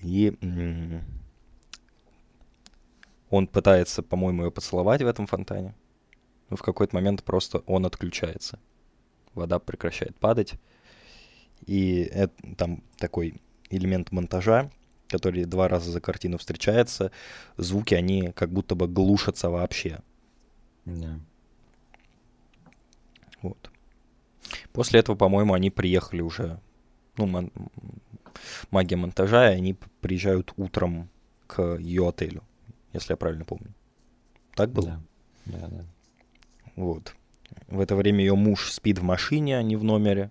[0.00, 1.02] И м,
[3.30, 5.74] он пытается, по-моему, ее поцеловать в этом фонтане.
[6.50, 8.60] Но в какой-то момент просто он отключается.
[9.34, 10.54] Вода прекращает падать.
[11.64, 13.40] И это, там такой
[13.70, 14.70] элемент монтажа,
[15.08, 17.10] который два раза за картину встречается.
[17.56, 20.00] Звуки, они как будто бы глушатся вообще.
[20.84, 21.18] Да.
[23.42, 23.70] Вот.
[24.72, 26.60] После этого, по-моему, они приехали уже,
[27.16, 27.52] ну, мон-
[28.70, 31.08] магия монтажа, и они приезжают утром
[31.46, 32.42] к ее отелю,
[32.92, 33.72] если я правильно помню.
[34.54, 35.02] Так было?
[35.46, 35.84] Да, да, да.
[36.76, 37.14] Вот.
[37.68, 40.30] В это время ее муж спит в машине, а не в номере.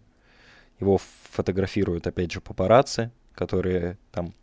[0.80, 1.00] Его
[1.32, 4.34] фотографируют, опять же, папарацци, которые там,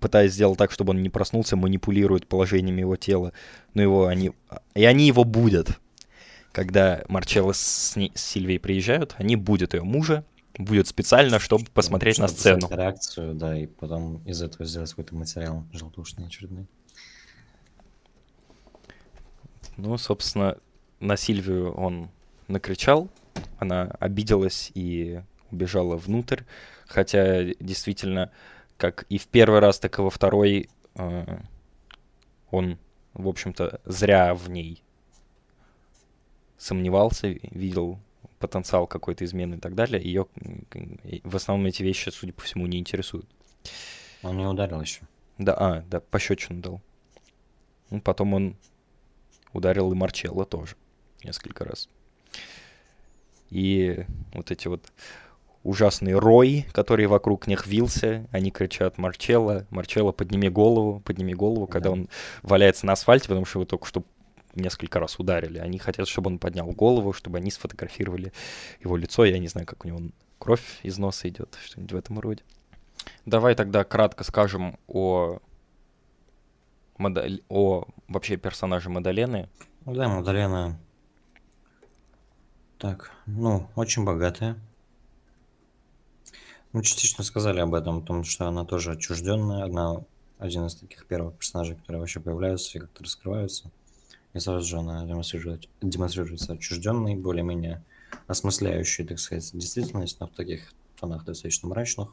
[0.00, 3.32] пытаясь сделать так, чтобы он не проснулся, манипулируют положениями его тела.
[3.74, 4.32] Но его они...
[4.74, 5.80] И они его будут.
[6.52, 10.24] Когда Марчелло с, с Сильвией приезжают, они будут ее мужа,
[10.58, 12.60] будет специально, чтобы посмотреть на Чтобы сцену.
[12.62, 16.66] создать реакцию, да, и потом из этого сделать какой-то материал желтушный очередной.
[19.78, 20.58] Ну, собственно,
[21.00, 22.10] на Сильвию он
[22.48, 23.08] накричал,
[23.58, 26.42] она обиделась и убежала внутрь,
[26.86, 28.30] хотя действительно,
[28.76, 31.38] как и в первый раз, так и во второй, э,
[32.50, 32.78] он,
[33.14, 34.82] в общем-то, зря в ней
[36.58, 37.98] сомневался, видел
[38.38, 40.02] потенциал какой-то измены и так далее.
[40.02, 40.26] Ее
[41.22, 43.26] в основном эти вещи, судя по всему, не интересуют.
[44.22, 45.02] Он не ударил еще.
[45.38, 46.80] Да, а, да, пощечину дал.
[47.90, 48.56] Ну, потом он
[49.52, 50.76] ударил и Марчелло тоже
[51.24, 51.88] несколько раз.
[53.52, 54.90] И вот эти вот
[55.62, 61.90] ужасные рой, который вокруг них вился, они кричат Марчелло, Марчелло, подними голову, подними голову, когда
[61.90, 61.92] Да.
[61.92, 62.08] он
[62.42, 64.04] валяется на асфальте, потому что его только что
[64.54, 65.58] несколько раз ударили.
[65.58, 68.32] Они хотят, чтобы он поднял голову, чтобы они сфотографировали
[68.80, 69.24] его лицо.
[69.24, 70.00] Я не знаю, как у него
[70.38, 72.42] кровь из носа идет, что-нибудь в этом роде.
[73.26, 75.38] Давай тогда кратко скажем о,
[76.98, 79.48] модаль- о вообще персонаже Мадалены.
[79.84, 80.78] Ну да, Мадалена.
[82.82, 84.58] Так, ну, очень богатая.
[86.72, 89.66] Мы частично сказали об этом, о том, что она тоже отчужденная.
[89.66, 90.02] Она
[90.40, 93.70] один из таких первых персонажей, которые вообще появляются и как-то раскрываются.
[94.32, 97.84] И сразу же она демонстрирует, демонстрируется отчужденной, более-менее
[98.26, 102.08] осмысляющей, так сказать, действительность, но в таких тонах достаточно мрачных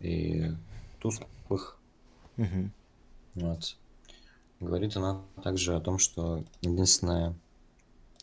[0.00, 0.52] и
[0.98, 1.78] тусклых.
[2.36, 2.72] Мгм.
[3.36, 3.78] Вот.
[4.60, 7.34] Говорит она также о том, что единственное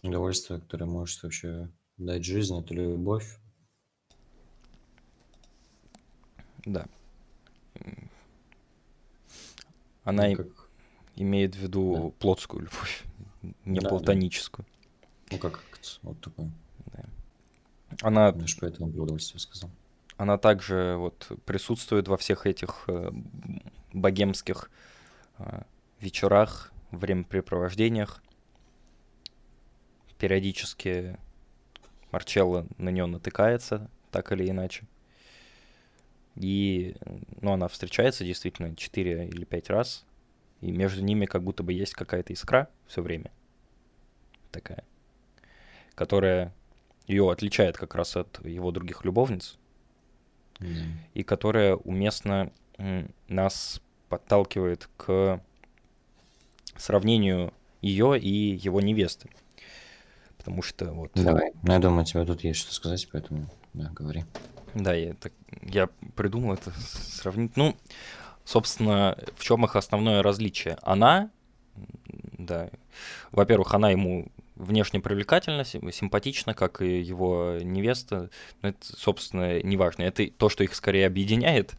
[0.03, 3.37] удовольствие, которое может вообще дать жизнь, это любовь.
[6.65, 6.85] Да.
[7.75, 8.09] М.
[10.03, 10.47] Она Ну, как,
[11.15, 13.03] имеет в виду плотскую любовь,
[13.65, 13.89] не Да, да.
[13.89, 14.65] платоническую.
[15.31, 15.63] ну как
[16.03, 16.51] вот такое.
[18.01, 19.71] Она, Я же поэтому удовольствие сказал.
[20.17, 23.11] она также вот присутствует во всех этих э,
[23.93, 24.69] богемских
[25.39, 25.61] э,
[25.99, 28.21] вечерах, времяпрепровождениях.
[30.17, 31.17] Периодически
[32.11, 34.85] Марчелло на нее натыкается, так или иначе.
[36.35, 36.95] И,
[37.41, 40.05] ну, она встречается действительно 4 или 5 раз,
[40.61, 43.31] и между ними как будто бы есть какая-то искра все время.
[44.51, 44.83] Такая.
[45.95, 46.53] Которая
[47.07, 49.57] ее отличает как раз от его других любовниц,
[50.59, 50.67] Да.
[51.13, 52.51] и которая уместно
[53.27, 55.41] нас подталкивает к
[56.75, 59.29] сравнению ее и его невесты.
[60.47, 61.11] Потому что вот...
[61.13, 61.51] Давай.
[61.61, 64.23] Ну, я думаю, тебе тут есть что сказать, поэтому, да, говори.
[64.73, 67.57] Да, я, так, я придумал это сравнить.
[67.57, 67.75] Ну,
[68.45, 70.77] собственно, в чем их основное различие?
[70.83, 71.31] Она,
[72.37, 72.69] да,
[73.33, 78.29] во-первых, она ему внешне привлекательна, сим- симпатична, как и его невеста.
[78.61, 80.03] Но это, собственно, неважно.
[80.03, 81.73] Это то, что их скорее объединяет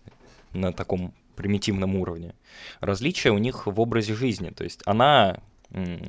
[0.53, 2.35] на таком примитивном уровне.
[2.81, 4.51] Различие у них в образе жизни.
[4.51, 5.39] То есть она,
[5.71, 6.03] м,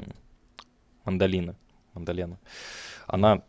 [1.05, 1.55] Мандалина,
[1.99, 2.39] Мандалена,
[3.07, 3.43] она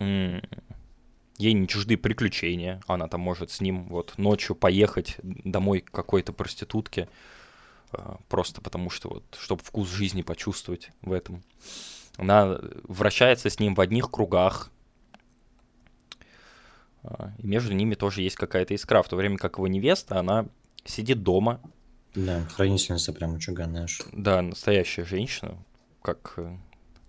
[0.00, 2.80] ей не чужды приключения.
[2.86, 7.08] Она там может с ним вот ночью поехать домой к какой-то проститутке,
[7.92, 11.42] а, просто потому что вот, чтобы вкус жизни почувствовать в этом.
[12.16, 14.70] Она вращается с ним в одних кругах,
[17.02, 20.46] а, и между ними тоже есть какая-то искра, в то время как его невеста, она
[20.84, 21.60] сидит дома,
[22.14, 24.00] Да, хранительница прям чуганная аж.
[24.12, 25.56] да, настоящая женщина,
[26.02, 26.54] как э,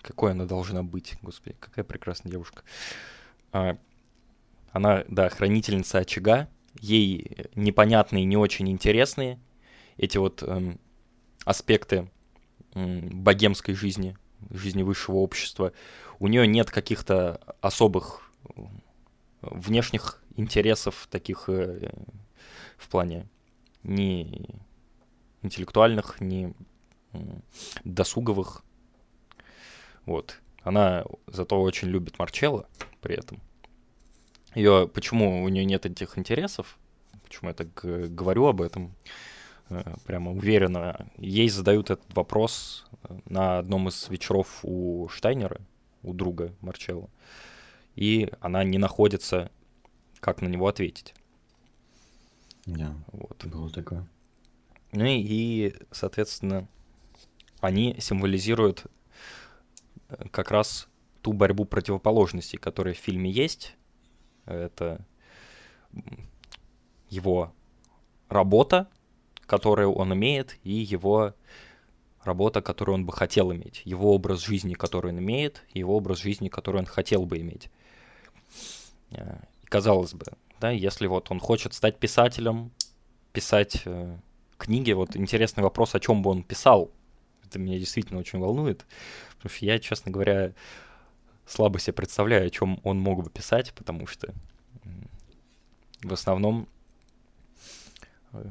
[0.01, 2.63] какой она должна быть, господи, какая прекрасная девушка.
[3.51, 3.77] А,
[4.71, 6.47] Она, да, хранительница очага.
[6.79, 9.39] Ей непонятные, не очень интересные
[9.97, 10.79] эти вот эм,
[11.43, 12.09] аспекты
[12.73, 14.17] эм, богемской жизни,
[14.49, 15.73] жизни высшего общества.
[16.19, 18.61] У нее нет каких-то особых э,
[19.41, 21.91] внешних интересов таких э,
[22.77, 23.27] в плане
[23.83, 24.61] ни
[25.41, 26.53] интеллектуальных, ни
[27.83, 28.63] досуговых.
[30.05, 30.39] Вот.
[30.63, 32.67] Она зато очень любит Марчелло
[33.01, 33.39] при этом.
[34.53, 36.77] Ее, почему у нее нет этих интересов,
[37.23, 38.93] почему я так говорю об этом,
[39.69, 45.61] э, прямо уверенно, ей задают этот вопрос э, на одном из вечеров у Штайнера,
[46.03, 47.09] у друга Марчелло,
[47.95, 49.49] и она не находится,
[50.19, 51.13] как на него ответить.
[52.65, 53.43] Да, вот.
[53.45, 54.05] было такое.
[54.91, 56.67] Ну и, соответственно,
[57.61, 58.85] они символизируют
[60.32, 60.88] как раз
[61.22, 63.76] ту борьбу противоположностей, которая в фильме есть.
[64.45, 65.05] Это
[67.09, 67.53] его
[68.30, 68.88] работа,
[69.45, 71.34] которую он имеет, и его
[72.24, 76.49] работа, которую он бы хотел иметь, его образ жизни, который он имеет, его образ жизни,
[76.49, 77.70] который он хотел бы иметь.
[79.12, 80.26] Э, казалось бы,
[80.59, 82.72] да, если вот он хочет стать писателем,
[83.34, 84.18] писать э,
[84.57, 86.91] книги, вот интересный вопрос, о чем бы он писал,
[87.51, 88.85] это меня действительно очень волнует,
[89.35, 90.53] потому что я, честно говоря,
[91.45, 94.33] слабо себе представляю, о чем он мог бы писать, потому что
[96.01, 96.67] в основном
[98.31, 98.45] э,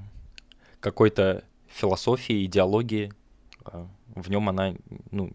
[0.81, 3.13] какой-то философии, идеологии
[4.15, 4.75] в нем она,
[5.11, 5.31] ну,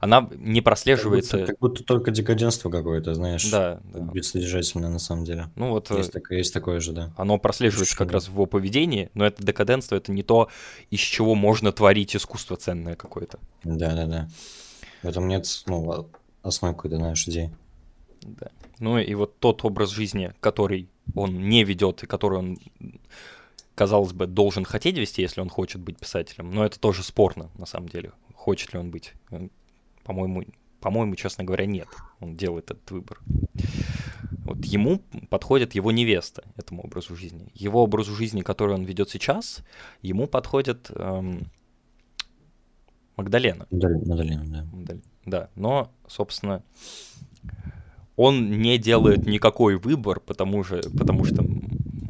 [0.00, 1.38] она не прослеживается.
[1.38, 3.48] Как будто, как будто только декаденство какое-то, знаешь.
[3.50, 4.00] Да, да.
[4.00, 5.50] Бессодержательное на самом деле.
[5.54, 5.90] Ну вот.
[5.90, 7.12] Есть, такое, есть такое же, да.
[7.16, 8.06] Оно прослеживается Почему?
[8.06, 10.48] как раз в его поведении, но это декаденство, это не то,
[10.90, 13.38] из чего можно творить искусство ценное какое-то.
[13.64, 14.28] Да, да, да.
[15.02, 16.08] В этом нет, ну,
[16.42, 17.54] основы какой-то, знаешь, идеи.
[18.22, 18.48] Да.
[18.80, 22.58] Ну и вот тот образ жизни, который он не ведет и который он
[23.78, 27.64] казалось бы, должен хотеть вести, если он хочет быть писателем, но это тоже спорно, на
[27.64, 28.10] самом деле.
[28.34, 29.12] Хочет ли он быть?
[30.02, 30.44] По-моему,
[30.80, 31.86] по-моему, честно говоря, нет.
[32.18, 33.20] Он делает этот выбор.
[34.44, 35.00] Вот ему
[35.30, 37.52] подходит его невеста этому образу жизни.
[37.54, 39.60] Его образу жизни, который он ведет сейчас,
[40.02, 41.48] ему подходит эм,
[43.16, 43.68] Магдалена.
[43.70, 44.64] Магдалена, да.
[44.72, 45.50] Магдалена, да.
[45.54, 46.64] Но, собственно,
[48.16, 51.44] он не делает никакой выбор, потому, же, потому что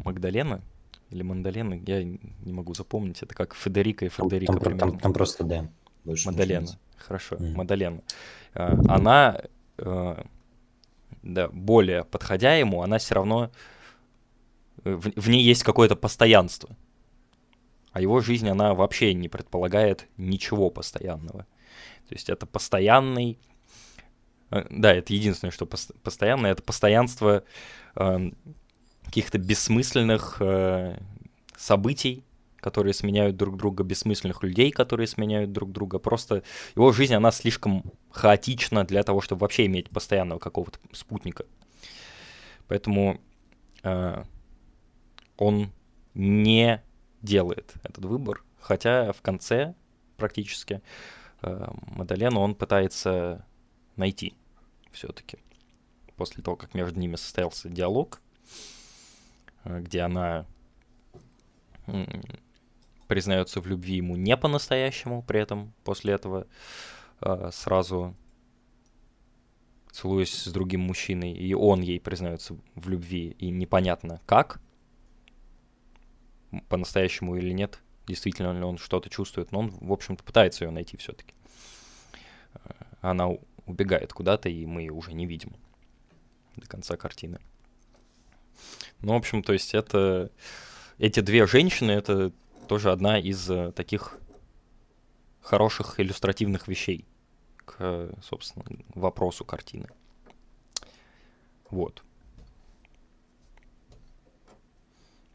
[0.05, 0.63] Магдалена
[1.11, 3.23] или Мандалена, я не могу запомнить.
[3.23, 4.91] Это как Федерика и Фредерика там, примерно.
[4.91, 5.69] Там, там просто Д.
[6.05, 6.69] Мадалена.
[6.97, 7.55] Хорошо, mm.
[7.55, 8.03] Мадалена.
[8.55, 9.41] А, она,
[9.79, 10.23] э,
[11.23, 13.51] да, более подходя ему, она все равно...
[14.85, 16.77] Э, в, в ней есть какое-то постоянство.
[17.93, 21.47] А его жизнь, она вообще не предполагает ничего постоянного.
[22.09, 23.39] То есть это постоянный...
[24.51, 27.45] Э, да, это единственное, что постоянное, это постоянство
[27.97, 28.37] эм,
[29.09, 31.01] каких-то бессмысленных э,
[31.57, 32.25] событий,
[32.57, 35.99] которые сменяют друг друга, бессмысленных людей, которые сменяют друг друга.
[35.99, 36.43] Просто
[36.77, 41.47] его жизнь, она слишком хаотична для того, чтобы вообще иметь постоянного какого-то спутника.
[42.67, 43.19] Поэтому
[43.83, 44.25] э,
[45.39, 45.71] он
[46.13, 46.83] не
[47.23, 49.75] делает этот выбор, хотя в конце
[50.19, 50.83] практически
[51.41, 53.47] э, Мадалену он пытается
[53.97, 54.35] найти
[54.93, 55.39] все-таки.
[56.17, 58.21] После того, как между ними состоялся диалог,
[59.65, 60.47] где она
[63.09, 66.47] признается в любви ему не по-настоящему, при этом после этого
[67.21, 68.15] э, сразу
[69.91, 74.61] целуясь с другим мужчиной, и он ей признается в любви, и непонятно как,
[76.69, 80.97] по-настоящему или нет, действительно ли он что-то чувствует, но он, в общем-то, пытается ее найти
[80.99, 81.35] все-таки.
[82.55, 82.59] Э,
[83.01, 83.29] она
[83.67, 85.57] убегает куда-то, и мы ее уже не видим
[86.57, 87.41] до конца картины.
[89.01, 90.31] Ну, в общем, то есть это...
[90.99, 92.33] Эти две женщины— это
[92.67, 94.19] тоже одна из uh, таких
[95.41, 97.07] хороших иллюстративных вещей
[97.65, 99.87] к, собственно, вопросу картины.
[101.71, 102.03] Вот.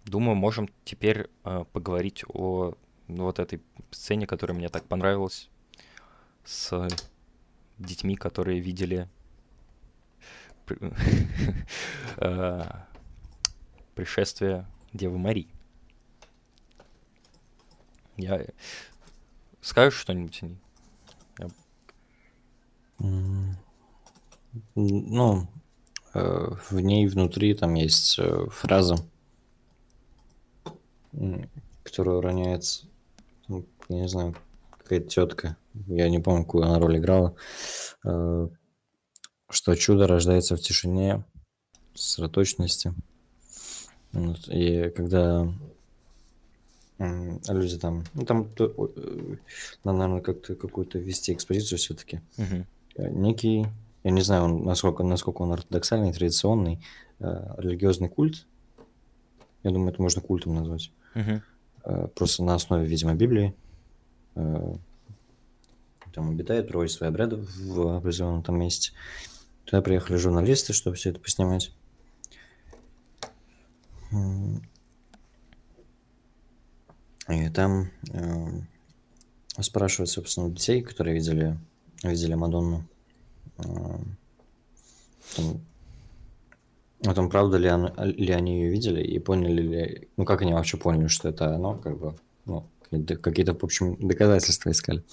[0.04, 2.74] Думаю, можем теперь uh, поговорить о
[3.08, 3.62] вот этой
[3.92, 5.50] сцене, которая мне так понравилась,
[6.44, 6.90] с
[7.80, 9.08] детьми, которые видели
[13.96, 15.50] пришествия Девы Марии.
[18.18, 18.46] Я...
[19.62, 20.58] Скажешь что-нибудь о?
[21.40, 21.50] Я...
[24.76, 25.48] Ну,
[26.14, 28.98] э, в ней внутри там есть э, фраза,
[31.84, 32.86] которая роняется,
[33.90, 34.36] не знаю,
[34.78, 37.36] какая-то тетка, я не помню, какую она роль играла,
[38.06, 38.48] э,
[39.50, 41.26] что чудо рождается в тишине,
[41.94, 42.94] сосредоточенности.
[44.14, 44.48] Вот.
[44.48, 45.48] И когда
[47.00, 48.70] люди там, ну там, э,
[49.84, 52.22] надо, наверное, как-то какую-то вести экспозицию все-таки.
[52.38, 52.66] Мгм.
[52.96, 53.68] Э, Некий,
[54.04, 56.80] я не знаю, он, насколько, насколько он ортодоксальный, традиционный,
[57.20, 58.46] э, религиозный культ.
[59.64, 60.92] Я думаю, это можно культом назвать.
[61.16, 61.42] Мгм.
[61.86, 63.54] Э, просто на основе, видимо, Библии.
[64.36, 64.76] Э,
[66.14, 68.92] там обитает, проводит свои обряды в определенном там месте.
[69.66, 71.72] Туда приехали журналисты, чтобы все это поснимать.
[77.30, 78.48] И там э,
[79.62, 81.58] спрашивают, собственно, у детей, которые видели,
[82.04, 82.86] видели Мадонну,
[83.58, 83.64] э,
[85.36, 85.62] там,
[87.06, 90.54] о том, правда ли, она- ли они ее видели и поняли ли, ну как они
[90.54, 95.04] вообще поняли, что это оно, как бы, ну, какие-то- в общем, доказательства искали.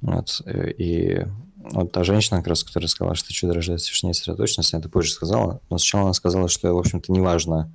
[0.00, 1.26] Вот, э, и
[1.56, 4.88] вот та женщина, как раз, которая сказала, что чудо рождается в тишине и сосредоточенности, это
[4.88, 7.72] позже сказала, но сначала она сказала, что, в общем-то, неважно,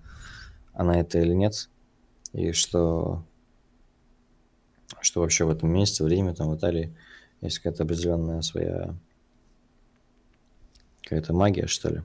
[0.74, 1.70] она это или нет,
[2.32, 3.24] и что,
[5.02, 6.96] что вообще в этом месте, в Риме, там, в Италии
[7.42, 8.96] есть какая-то определенная своя
[11.04, 12.02] какая-то магия, что ли.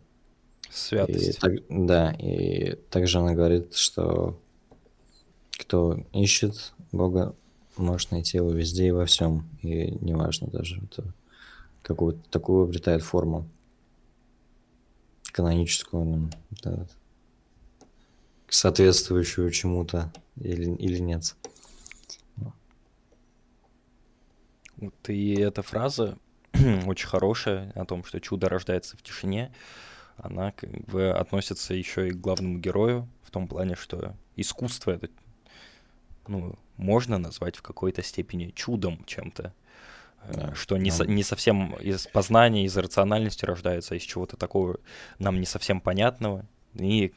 [0.68, 1.40] И Святость.
[1.40, 4.38] так, да, и также она говорит, что
[5.58, 7.34] кто ищет Бога,
[7.78, 9.48] может найти его везде и во всем.
[9.62, 11.12] И неважно даже, это
[11.82, 13.48] какую такую обретает форму
[15.32, 16.30] каноническую, ну,
[16.62, 16.86] да,
[18.48, 21.36] соответствующую чему-то или, или нет.
[24.76, 26.18] Вот и эта фраза
[26.86, 29.52] очень хорошая о том, что чудо рождается в тишине,
[30.16, 35.08] она как бы относится еще и к главному герою в том плане, что искусство это
[36.28, 39.52] ну, можно назвать в какой-то степени чудом чем-то,
[40.22, 44.02] э, Да, что не, со- нам- не совсем из познания, из рациональности рождается, а из
[44.02, 44.78] чего-то такого
[45.18, 46.46] нам не совсем понятного.
[46.74, 47.12] И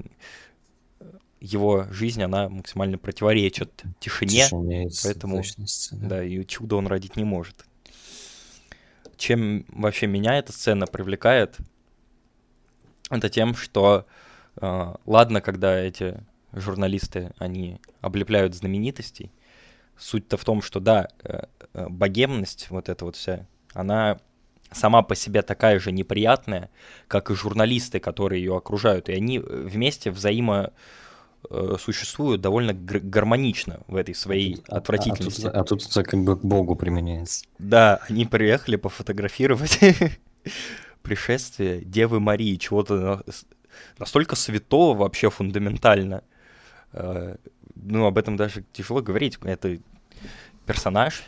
[0.99, 1.05] э,
[1.39, 5.43] его жизнь, она максимально противоречит тишине, Тишине поэтому,
[5.91, 6.07] да.
[6.18, 7.66] да, и чудо он родить не может.
[9.18, 11.57] Чем вообще меня эта сцена привлекает,
[13.12, 14.07] это тем, что
[14.55, 16.24] э, ладно, когда эти
[16.54, 19.32] журналисты, они облепляют знаменитостей,
[19.97, 21.43] суть-то в том, что да, э,
[21.74, 24.20] э, богемность вот эта вот вся, она
[24.72, 26.70] сама по себе такая же неприятная,
[27.08, 30.72] как и журналисты, которые ее окружают, и они э, вместе взаимо
[31.80, 35.47] существуют довольно гар- гармонично в этой своей А- а- отвратительности.
[35.47, 37.45] А, тут, а тут это как бы к Богу применяется.
[37.58, 39.80] Да, они приехали пофотографировать
[41.02, 43.24] пришествие Девы Марии, чего-то
[43.97, 46.24] настолько святого вообще фундаментально.
[46.93, 49.37] Ну, об этом даже тяжело говорить.
[49.43, 49.79] Это
[50.65, 51.23] персонаж,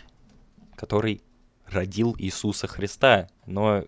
[0.76, 1.22] который
[1.68, 3.86] родил Иисуса Христа, но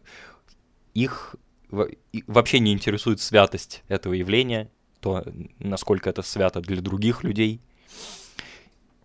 [0.93, 1.35] их
[1.69, 4.69] вообще не интересует святость этого явления,
[5.01, 5.23] то,
[5.59, 7.59] насколько это свято для других людей.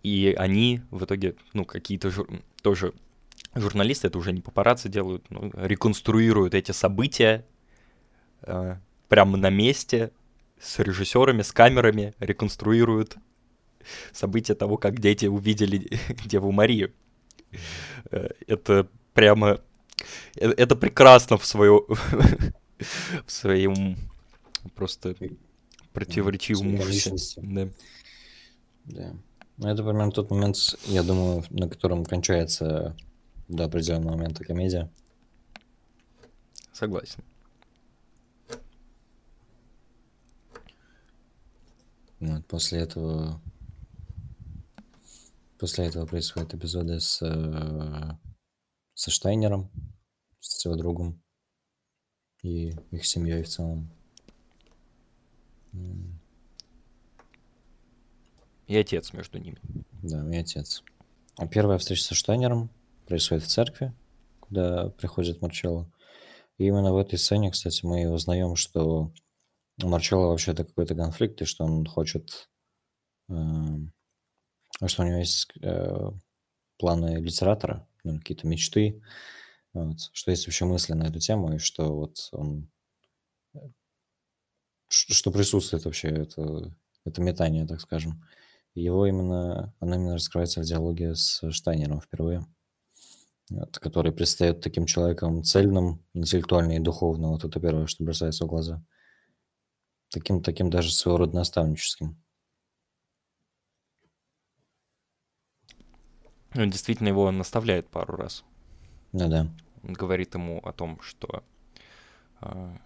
[0.03, 2.93] И они в итоге, ну, какие-то жур- тоже
[3.53, 7.45] журналисты, это уже не папарацци делают, ну, реконструируют эти события
[8.41, 8.77] э,
[9.09, 10.11] прямо на месте
[10.61, 13.17] с режиссерами, с камерами, реконструируют
[14.13, 15.89] события того, как дети увидели
[16.25, 16.93] Деву Марию.
[18.11, 19.61] Э, Это прямо...
[20.37, 21.83] э, Это прекрасно в свое...
[23.25, 23.97] в своем
[24.75, 25.15] просто
[25.93, 27.15] противоречивом ужасе.
[27.37, 27.69] Да.
[28.85, 29.13] Да.
[29.57, 30.55] Ну, это примерно тот момент,
[30.85, 32.95] я думаю, на котором кончается
[33.47, 34.89] до определенного момента комедия.
[36.71, 37.23] Согласен.
[42.21, 43.41] Вот, после этого...
[45.59, 48.17] После этого происходят эпизоды с, э,
[48.95, 49.69] со Штайнером,
[50.39, 51.21] с его другом
[52.41, 53.91] и их семьей в целом.
[58.67, 59.59] И отец между ними.
[60.01, 60.83] Да, и отец.
[61.37, 62.71] А первая встреча со Штайнером
[63.05, 63.93] происходит в церкви,
[64.39, 65.91] куда приходит Марчелло.
[66.57, 69.11] И именно в этой сцене, кстати, мы узнаем, что
[69.83, 72.49] у Марчелло вообще-то какой-то конфликт, и что он хочет...
[73.29, 73.93] эм,
[74.85, 76.11] что у него есть э,
[76.77, 79.01] планы литератора, ну, какие-то мечты,
[79.73, 82.69] вот, что есть вообще мысли на эту тему, и что вот он...
[83.53, 83.59] э,
[84.87, 86.73] Что присутствует вообще это,
[87.05, 88.23] это метание, так скажем.
[88.73, 92.45] Его именно, оно именно раскрывается в диалоге с Штайнером впервые,
[93.49, 97.29] вот, который предстает таким человеком цельным, интеллектуально и духовно.
[97.29, 98.81] Вот это первое, что бросается в глаза.
[100.11, 102.21] Таким, таким даже своего рода наставническим.
[106.53, 108.43] Он действительно его наставляет пару раз.
[109.13, 109.47] Ну да.
[109.83, 111.43] Он говорит ему о том, что
[112.41, 112.77] а,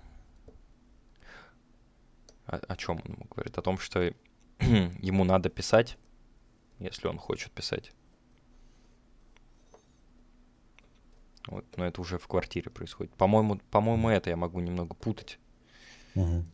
[2.45, 3.57] о, о чем он ему говорит?
[3.57, 4.01] О том, что
[4.59, 5.97] ему надо писать,
[6.77, 7.91] если он хочет писать.
[11.47, 13.13] Вот, но это уже в квартире происходит.
[13.15, 15.39] По-моему, по-моему, это я могу немного путать.
[16.15, 16.45] Угу.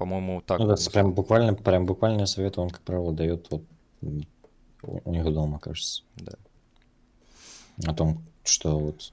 [0.00, 0.58] По-моему, так.
[0.58, 3.64] Ну, да, прям буквально, прям буквальные советы он, как правило, дает вот
[4.00, 6.04] у них дома, кажется.
[6.16, 6.32] Да.
[7.86, 9.10] О том, что вот...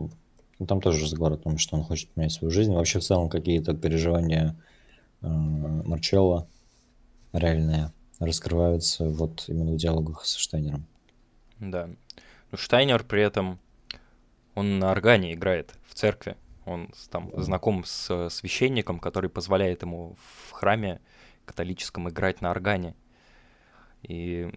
[0.60, 2.74] ну, там тоже разговор о том, что он хочет поменять свою жизнь.
[2.74, 4.56] Вообще, в целом, какие-то переживания
[5.22, 6.48] э, Марчелло
[7.34, 10.86] реальные раскрываются вот именно в диалогах со Штайнером.
[11.60, 11.90] Да.
[12.50, 13.60] Но Штайнер при этом,
[14.56, 16.38] он на органе играет в церкви.
[16.68, 21.00] Он там знаком с э, священником, который позволяет ему в храме
[21.46, 22.94] католическом играть на органе.
[24.04, 24.52] И,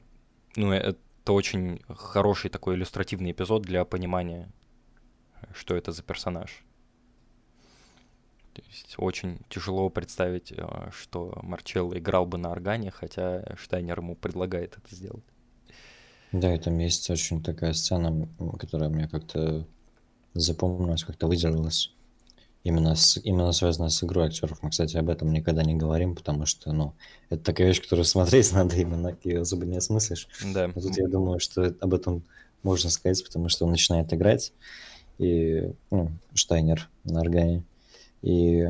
[0.56, 0.98] ну, это
[1.32, 4.50] очень хороший такой иллюстративный эпизод для понимания,
[5.54, 6.64] что это за персонаж.
[8.54, 14.16] То есть очень тяжело представить, э, что Марчелло играл бы на органе, хотя Штайнер ему
[14.16, 15.24] предлагает это сделать.
[16.32, 19.66] Да, и там есть очень такая сцена, которая мне как-то
[20.34, 21.92] запомнилась, как-то выделилась.
[22.62, 24.62] Именно, с, именно связанная с игрой актеров.
[24.62, 26.92] Мы, кстати, об этом никогда не говорим, потому что, ну,
[27.30, 30.28] это такая вещь, которую смотреть надо именно, ее особо не осмыслишь.
[30.52, 30.68] Да.
[30.74, 32.22] Но тут я думаю, что об этом
[32.62, 34.52] можно сказать, потому что он начинает играть,
[35.18, 37.62] и, ну, Штайнер на органе,
[38.22, 38.68] и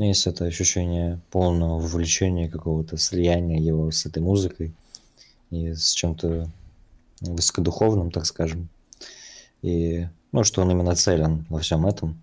[0.00, 4.72] ну, есть это ощущение полного вовлечения, какого-то слияния его с этой музыкой
[5.50, 6.48] и с чем-то
[7.20, 8.70] высокодуховным, так скажем.
[9.60, 12.18] И, ну, что он именно целен во всем этом.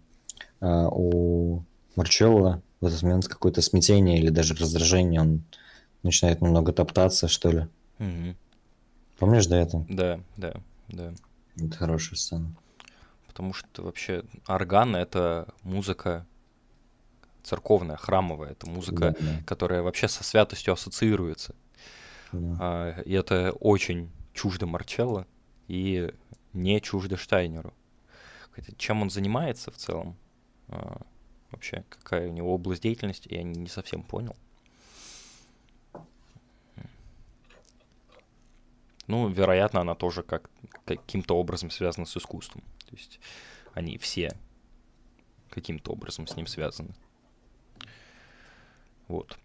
[0.60, 1.64] А у
[1.96, 5.44] Марчелло в этот момент какое-то смятение или даже раздражение, он
[6.04, 7.68] начинает немного топтаться, что ли.
[8.00, 8.36] Мгм.
[9.18, 9.86] Помнишь, да, это?
[9.90, 10.54] Да, да,
[10.90, 11.14] да.
[11.56, 12.54] Это хорошая сцена.
[13.28, 16.26] Потому что вообще орган— это музыка
[17.44, 18.52] церковная, храмовая.
[18.52, 21.56] Это музыка, Да, да, которая вообще со святостью ассоциируется.
[22.32, 22.58] да.
[22.60, 25.26] А, И это очень чуждо Марчелло
[25.68, 26.14] и
[26.54, 27.74] не чуждо Штайнеру.
[28.52, 30.16] Хотя чем он занимается в целом,
[30.68, 34.36] вообще какая у него область деятельности, я не совсем понял.
[39.08, 40.50] Ну, вероятно, она тоже как,
[40.86, 42.62] каким-то образом связана с искусством.
[42.90, 43.20] То есть
[43.74, 44.38] они все
[45.50, 46.94] каким-то образом с ним связаны.
[49.08, 49.38] Вот.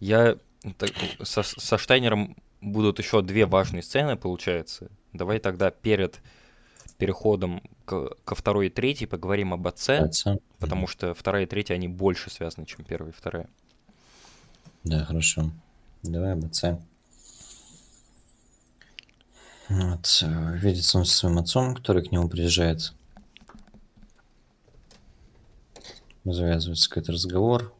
[0.00, 0.38] Я
[0.78, 0.90] так,
[1.22, 4.90] со, со Штайнером будут еще две важные сцены, получается.
[5.12, 6.20] Давай тогда перед
[7.02, 10.38] переходом к- ко второй и третьей поговорим об отце, Отца.
[10.60, 13.48] потому что вторая и третья, они больше связаны, чем первая и вторая.
[14.84, 15.50] Да, хорошо.
[16.04, 16.78] Давай об отце.
[19.68, 22.92] Вот, э, видится он со своим отцом, который к нему приезжает.
[26.24, 27.74] Завязывается какой-то разговор.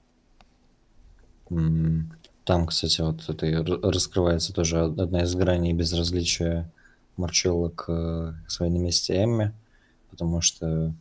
[1.48, 6.68] Там, кстати, вот это раскрывается тоже од- одна из граней безразличия
[7.16, 9.52] Марчелло к э, своей невесте Эмме,
[10.10, 10.94] потому что,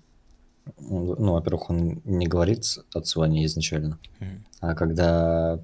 [0.80, 4.45] ну, во-первых, он не говорит отцу о ней изначально, Мгм.
[4.59, 5.59] а когда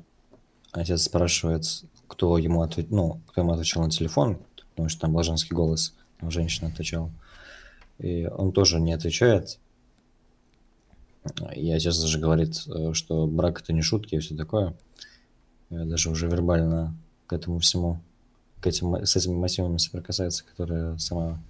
[0.72, 1.64] отец спрашивает,
[2.08, 2.90] кто ему, ответ...
[2.90, 4.40] ну, кто ему отвечал на телефон,
[4.72, 7.12] потому что там был женский голос, а женщина отвечала,
[8.00, 9.60] и он тоже не отвечает.
[11.56, 14.74] И отец даже говорит, э, что брак это не шутки и все такое.
[15.70, 16.96] Я даже уже вербально
[17.26, 18.00] к этому всему,
[18.62, 21.42] к этим, с этими мотивами соприкасается, которые сама,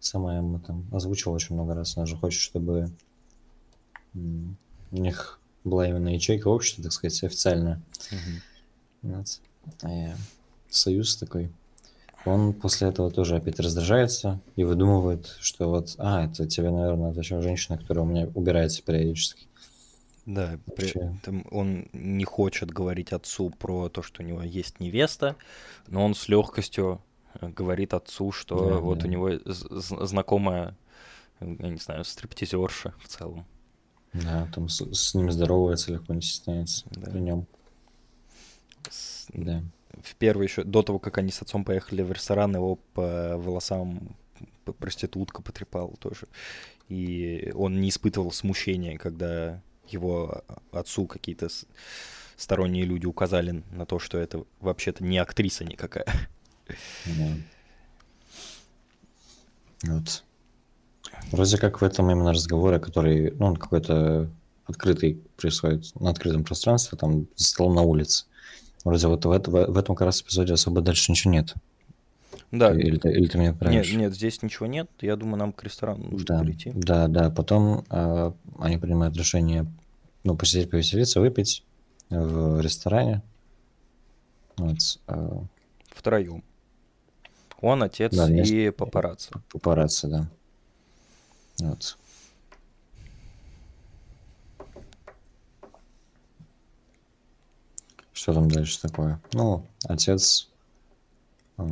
[0.00, 1.96] сама ему там озвучила очень много раз.
[1.96, 2.90] Она же хочет, чтобы
[4.14, 7.82] у них была именно ячейка общества, так сказать, официальная.
[8.10, 9.14] Мгм.
[9.14, 9.40] Вот.
[9.88, 10.12] И
[10.68, 11.50] союз такой.
[12.24, 17.42] Он после этого тоже опять раздражается и выдумывает, что вот, а, это тебе, наверное, отвечала
[17.42, 19.46] женщина, которая у меня убирается периодически.
[20.26, 25.36] Да, при этом он не хочет говорить отцу про то, что у него есть невеста,
[25.86, 27.02] но он с легкостью
[27.40, 29.06] э, говорит отцу, что Да, вот да.
[29.06, 30.76] у него знакомая,
[31.40, 33.44] я не знаю, стриптизерша в целом.
[34.14, 37.10] Да, там с, с ним здоровается, легко не стесняется Да.
[37.10, 37.46] при нем.
[38.88, 39.62] С- Да.
[40.02, 44.16] В первый еще, до того, как они с отцом поехали в ресторан, его по волосам
[44.78, 46.26] проститутка потрепала тоже.
[46.88, 51.48] И он не испытывал смущения, когда его отцу какие-то
[52.36, 56.06] сторонние люди указали на то, что это вообще-то не актриса никакая.
[57.06, 57.28] Да.
[59.94, 60.24] Вот.
[61.30, 64.28] Вроде как в этом именно разговоре, который, ну, он какой-то
[64.66, 68.24] открытый происходит на открытом пространстве, там, за столом на улице.
[68.84, 71.54] Вроде вот в, это- в этом как раз эпизоде особо дальше ничего нет.
[72.50, 73.92] Да, Ты- или, ты, или ты меня нет, правишь?
[73.92, 74.88] нет, здесь ничего нет.
[75.00, 76.72] Я думаю, нам к ресторану нужно Да, перейти.
[76.74, 77.30] да, да.
[77.30, 78.32] Потом а,
[78.64, 79.66] они принимают решение
[80.24, 81.64] ну, посидеть, повеселиться, выпить
[82.08, 83.22] в ресторане.
[84.56, 84.78] Вот.
[85.06, 85.40] э,
[85.90, 86.42] Втроем.
[87.60, 89.30] Он, отец Да, и папарацци.
[89.50, 90.28] Папарацци, да.
[91.60, 91.98] Вот.
[98.12, 99.20] Что там дальше такое?
[99.32, 100.48] Ну, отец
[101.58, 101.64] э,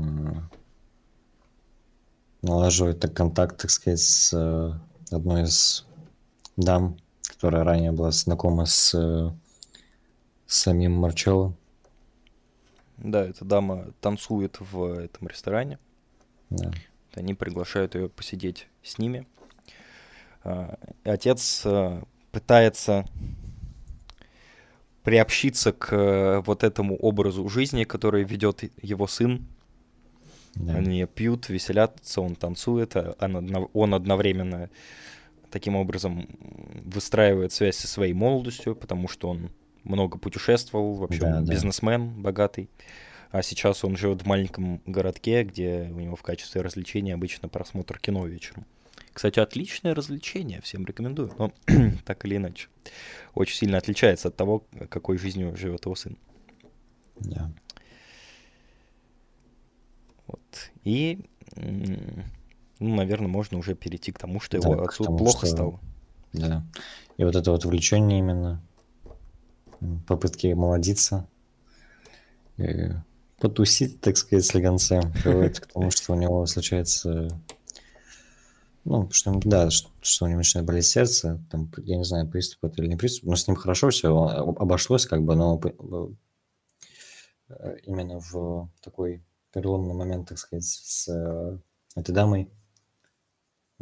[2.42, 4.72] налаживает так контакт, так сказать, с э,
[5.14, 5.86] одной из
[6.64, 9.30] дам, которая ранее была знакома с, э,
[10.46, 11.54] с самим Марчелло.
[12.98, 15.78] Да, эта дама танцует в этом ресторане.
[16.50, 16.70] Да.
[17.14, 19.26] Они приглашают ее посидеть с ними.
[20.44, 23.04] А, Отец а, пытается
[25.02, 29.44] приобщиться к э, вот этому образу жизни, который ведет его сын.
[30.54, 30.76] да.
[30.76, 34.70] Они пьют, веселятся, он танцует, а одно- он одновременно
[35.52, 36.26] таким образом
[36.84, 39.50] выстраивает связь со своей молодостью, потому что он
[39.84, 41.52] много путешествовал, вообще Да, он да.
[41.52, 42.68] бизнесмен богатый.
[43.30, 47.98] А сейчас он живет в маленьком городке, где у него в качестве развлечения обычно просмотр
[47.98, 48.66] кино вечером.
[49.12, 51.32] Кстати, отличное развлечение, всем рекомендую.
[51.38, 51.52] Но
[52.04, 52.68] так или иначе,
[53.34, 56.16] очень сильно отличается от того, какой жизнью живет его сын.
[57.20, 57.50] да.
[60.26, 60.70] Вот.
[60.84, 61.18] И,
[62.82, 65.80] ну, наверное, можно уже перейти к тому, что Да, его отцу тому, плохо что- стало.
[66.32, 66.64] Да.
[67.16, 68.62] И вот это вот увлечение именно,
[70.06, 71.26] попытки молодиться,
[73.38, 77.28] потусить, так сказать, слегонце, приводит к тому, что у него случается,
[78.84, 82.64] ну, что, да, что, что у него начинает болеть сердце, там, я не знаю, приступ
[82.64, 85.60] это или не приступ, но с ним хорошо все обошлось, как бы, но
[87.48, 91.58] э, именно в такой переломный момент, так сказать, с э,
[91.96, 92.48] этой дамой,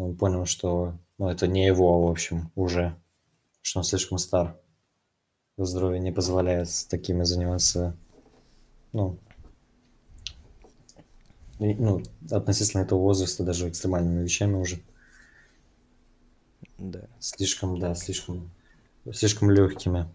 [0.00, 2.96] он понял, что ну, это не его, в общем, уже,
[3.60, 4.56] что он слишком стар.
[5.58, 7.94] Здоровье не позволяет с такими заниматься,
[8.92, 9.18] ну,
[11.58, 14.80] и, ну, относительно этого возраста даже экстремальными вещами уже.
[16.78, 17.02] Да.
[17.18, 18.50] Слишком, да, слишком,
[19.12, 20.08] слишком легкими.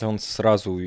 [0.00, 0.80] И он сразу,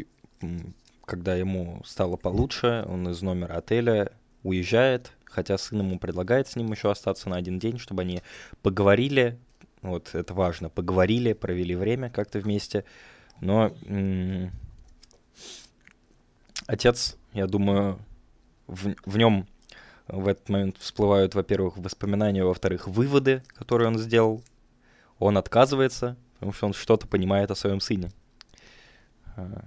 [1.05, 4.11] когда ему стало получше, он из номера отеля
[4.41, 8.21] уезжает, хотя сын ему предлагает с ним еще остаться на один день, чтобы они
[8.61, 9.39] поговорили.
[9.81, 12.85] Вот это важно, поговорили, провели время как-то вместе.
[13.39, 13.73] Но
[16.67, 17.99] отец, я думаю,
[18.67, 19.47] в, в нем
[20.07, 24.43] в этот момент всплывают, во-первых, воспоминания, во-вторых, выводы, которые он сделал.
[25.19, 28.11] Он отказывается, потому что он что-то понимает о своем сыне.
[29.35, 29.63] А,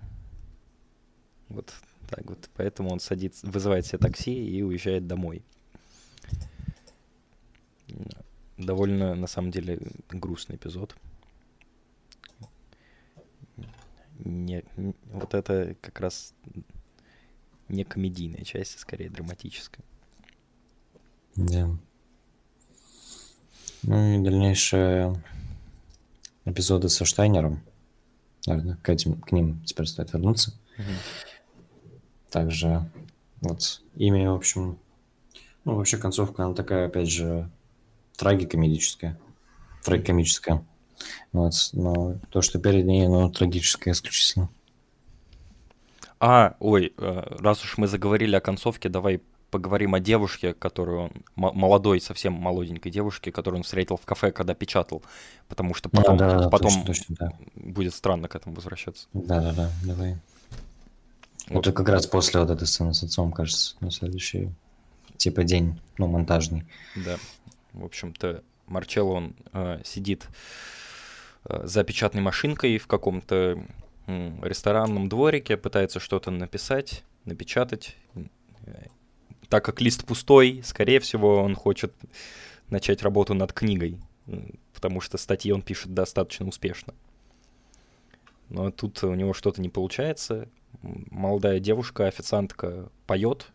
[1.49, 1.73] Вот
[2.09, 2.51] так вот.
[2.57, 5.43] Поэтому он садится, вызывает себе такси и уезжает домой.
[8.57, 9.81] Довольно, на самом деле,
[10.11, 10.97] грустный эпизод.
[14.19, 14.65] Не,
[15.07, 16.35] вот это как раз
[17.69, 19.85] не комедийная часть, а скорее драматическая.
[21.35, 21.69] Да.
[23.83, 25.21] Ну и дальнейшие
[26.45, 27.61] эпизоды со Штайнером.
[28.47, 30.55] Наверное, к, этим, к ним теперь стоит вернуться.
[32.31, 32.89] Также
[33.41, 34.79] вот имя, в общем,
[35.65, 37.51] ну, вообще концовка, она такая, опять же,
[38.17, 39.19] трагикомедическая.
[39.83, 40.65] Трагикомическая.
[41.33, 44.49] Вот, но то, что перед ней, ну, трагическое исключительно.
[46.21, 51.13] А, ой, э, раз уж мы заговорили о концовке, давай поговорим о девушке, которую он,
[51.37, 55.03] молодой, совсем молоденькой девушке, которую он встретил в кафе, когда печатал,
[55.49, 57.33] потому что потом, да, да, потом точно, точно, да.
[57.55, 59.07] будет странно к этому возвращаться.
[59.13, 60.19] Да-да-да, давай.
[61.49, 61.67] Вот.
[61.67, 64.51] Это как раз после вот этой сцены с отцом, кажется, на следующий,
[65.19, 66.65] типа, день, ну, монтажный.
[66.97, 67.17] Да.
[67.75, 70.29] В общем-то, Марчелло, он э, сидит
[71.45, 73.63] э, за печатной машинкой в каком-то
[74.07, 77.97] м, ресторанном дворике, пытается что-то написать, напечатать.
[78.67, 78.87] Э,
[79.49, 81.93] Так как лист пустой, скорее всего, он хочет
[82.71, 83.99] начать работу над книгой,
[84.73, 86.95] потому что статьи он пишет достаточно успешно.
[88.49, 90.49] Но тут у него что-то не получается.
[90.81, 93.47] Молодая девушка, официантка, поет,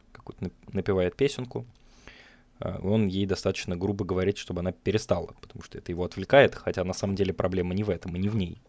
[0.74, 1.66] напевает песенку.
[2.60, 6.84] А, Он ей достаточно грубо говорит, чтобы она перестала, потому что это его отвлекает, хотя
[6.84, 8.62] на самом деле проблема не в этом и не в ней.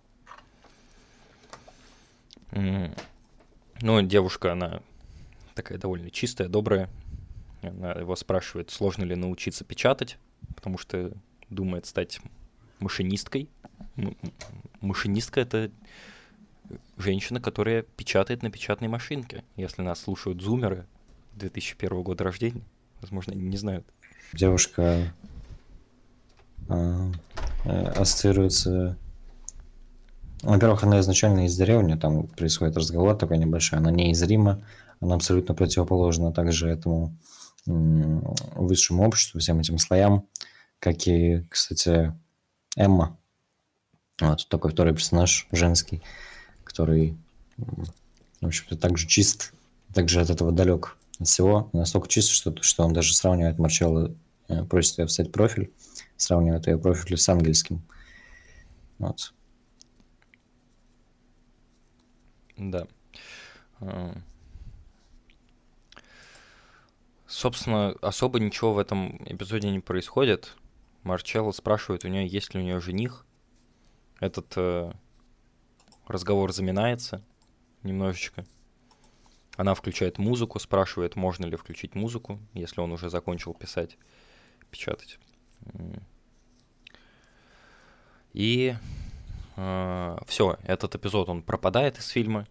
[3.83, 4.83] Ну, девушка, она
[5.55, 6.91] такая довольно чистая, добрая.
[7.63, 10.19] Она его спрашивает, сложно ли научиться печатать,
[10.55, 11.13] потому что
[11.49, 12.21] думает стать
[12.79, 13.49] машинисткой.
[13.97, 14.17] М-
[14.81, 15.71] Машинистка— это
[16.97, 19.45] женщина, которая печатает на печатной машинке.
[19.57, 20.87] Если нас слушают зумеры
[21.35, 22.63] 2001 года рождения,
[23.01, 23.87] возможно, не знают.
[24.33, 25.13] Девушка
[26.69, 27.11] а,
[27.65, 28.97] э, ассоциируется
[30.43, 34.63] Во-первых, она изначально из деревни, там происходит разговор такой небольшой, она не из Рима,
[35.01, 37.15] она абсолютно противоположна также этому
[37.67, 40.27] высшему обществу, всем этим слоям,
[40.79, 42.15] как и, кстати,
[42.77, 43.19] Эмма.
[44.21, 46.03] Вот такой второй персонаж женский,
[46.65, 47.17] который,
[47.57, 49.53] в общем-то, также чист,
[49.93, 54.15] также от этого далек всего, настолько чист, что, что он даже сравнивает Марчелло,
[54.49, 55.73] э, просит ее встать профиль,
[56.17, 57.83] сравнивает ее профиль с ангельским.
[58.99, 59.33] Вот.
[62.57, 62.87] Да.
[63.81, 64.15] А.
[67.27, 70.57] Собственно, особо ничего в этом эпизоде не происходит.
[71.05, 73.25] Марчелло спрашивает у нее, есть ли у нее жених.
[74.19, 74.93] Этот э,
[76.07, 77.23] разговор заминается
[77.83, 78.45] немножечко.
[79.57, 83.99] Она включает музыку, спрашивает, можно ли включить музыку, если он уже закончил писать,
[84.71, 85.19] печатать.
[88.33, 88.75] И
[89.57, 92.47] э, все, этот эпизод он пропадает из фильма.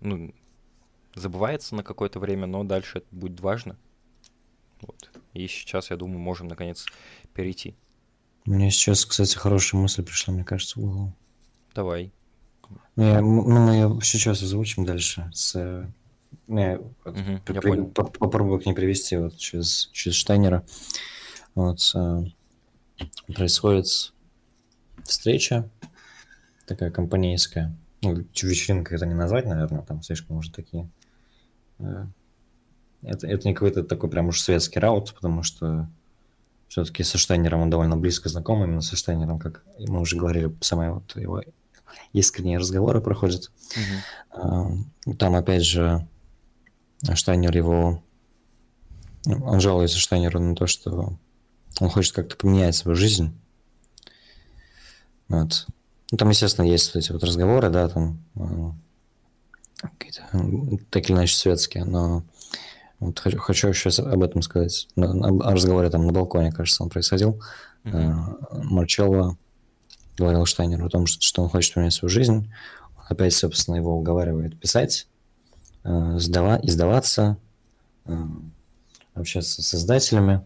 [0.00, 0.34] Ну,
[1.14, 3.78] забывается на какое-то время, но дальше это будет важно.
[4.80, 5.10] Вот.
[5.34, 6.86] И сейчас, я думаю, можем наконец
[7.34, 7.76] перейти.
[8.46, 11.16] Мне сейчас, кстати, хорошая мысль пришла, мне кажется, в голову.
[11.74, 12.12] Давай.
[12.96, 15.30] Я, ну, мы ее сейчас озвучим дальше.
[15.32, 15.54] С,
[16.48, 17.86] я, угу, при, я понял.
[17.86, 20.64] попробую к ней привести вот через, через Штайнера.
[21.54, 22.24] Вот, а,
[23.34, 23.86] происходит
[25.04, 25.68] встреча
[26.66, 27.76] такая компанейская.
[28.02, 30.88] Ну, вечеринка это не назвать, наверное, там слишком уже такие.
[31.78, 32.06] Э,
[33.02, 35.88] это, это не какой-то такой прям уж светский раут, потому что
[36.68, 40.92] все-таки со Штайнером он довольно близко знаком, именно со Штайнером, как мы уже говорили, самые
[40.92, 41.42] вот его
[42.12, 43.50] искренние разговоры проходят.
[44.34, 45.14] Угу.
[45.14, 46.06] Там, опять же,
[47.14, 48.02] Штайнер его...
[49.26, 51.18] Он жалуется Штайнеру на то, что
[51.78, 53.38] он хочет как-то поменять свою жизнь.
[55.28, 55.66] Вот.
[56.10, 58.70] Ну, там, естественно, есть вот эти вот разговоры, да, там э,
[59.98, 62.24] какие-то так или иначе светские, но
[62.98, 64.88] вот хочу, хочу сейчас об этом сказать.
[64.96, 67.40] О разговоре там на балконе, кажется, он происходил.
[67.84, 68.64] Mm-hmm.
[68.64, 69.38] Марчелло
[70.20, 72.52] говорил Штайнеру о том, что, он хочет поменять свою жизнь.
[72.96, 75.08] Он опять, собственно, его уговаривает писать,
[75.84, 77.36] э, сдава, издаваться,
[79.14, 80.42] общаться с создателями.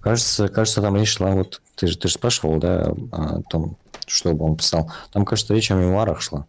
[0.00, 4.34] Кажется, кажется, там речь шла, вот ты же, ты же спрашивал, да, о том, что
[4.34, 4.92] бы он писал.
[5.12, 6.46] Там, кажется, речь о мемуарах шла.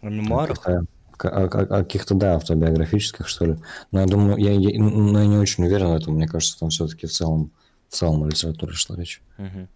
[0.00, 0.66] О мемуарах?
[0.66, 0.84] О,
[1.20, 3.56] о, о каких-то, да, автобиографических, что ли.
[3.90, 6.14] Но я думаю, я, я, но я не очень уверен в этом.
[6.14, 7.50] Мне кажется, там все-таки в целом,
[7.88, 9.20] в целом о литературе шла речь.
[9.36, 9.68] Угу.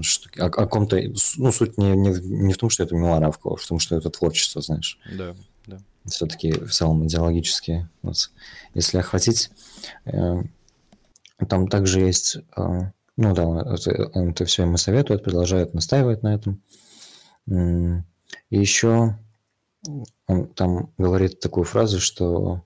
[0.00, 0.98] Что, о, о ком-то,
[1.36, 4.10] ну, суть не, не, не в том, что это мемуары, а в, том, что это
[4.10, 4.98] творчество, знаешь.
[5.12, 5.34] Да,
[5.66, 5.78] да.
[6.06, 7.88] Все-таки в целом идеологически.
[8.02, 8.30] Вот.
[8.74, 9.50] Если охватить,
[10.06, 10.42] э,
[11.48, 16.62] там также есть, э, ну да, это, это все ему советует, продолжает настаивать на этом.
[17.46, 19.18] И еще
[20.26, 22.62] он там говорит такую фразу, что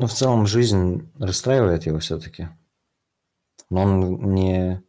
[0.00, 2.48] ну, в целом жизнь расстраивает его все-таки.
[3.68, 4.82] Но он не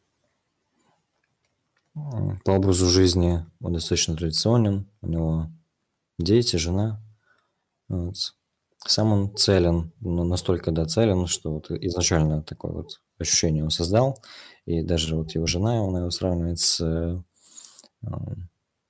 [1.94, 5.52] по образу жизни он достаточно традиционен, у него
[6.18, 7.04] дети, жена.
[7.90, 8.16] Вот.
[8.88, 14.24] Сам он целен, но настолько да, целен, что вот изначально такое вот ощущение он создал.
[14.66, 17.22] И даже вот его жена, он его сравнивает с э,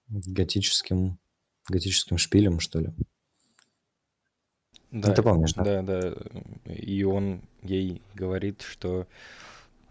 [0.07, 1.17] готическим,
[1.67, 2.93] готическим шпилем, что ли.
[4.91, 5.81] Да, ты помнишь, да?
[5.81, 6.13] Да, да.
[6.65, 9.07] И он ей говорит, что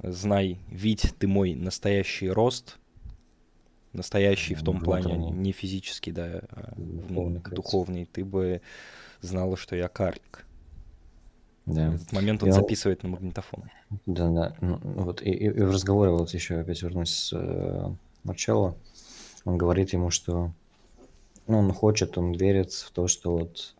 [0.02, 2.78] знай, видь ты мой настоящий рост,
[3.92, 8.60] настоящий в том плане, не физический, да, а духовный, духовный, ты бы
[9.20, 10.46] знала, что я карлик.
[11.66, 11.90] Да.
[11.90, 12.54] В этот момент он я...
[12.54, 13.64] записывает на магнитофон.
[14.06, 14.56] Да, да.
[14.60, 17.94] Ну, вот и, и, и в разговоре вот еще опять вернусь с э,
[18.24, 18.76] Марчелло.
[19.44, 20.52] Он говорит ему, что
[21.46, 23.74] ну, он хочет, он верит в то, что вот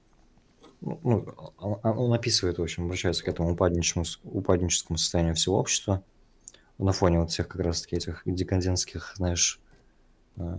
[0.81, 1.27] ну, ну
[1.59, 6.03] он, он описывает, в общем, обращается к этому упадническому, упадническому состоянию всего общества
[6.79, 9.61] на фоне вот всех как раз-таки этих декадентских, знаешь,
[10.37, 10.59] э,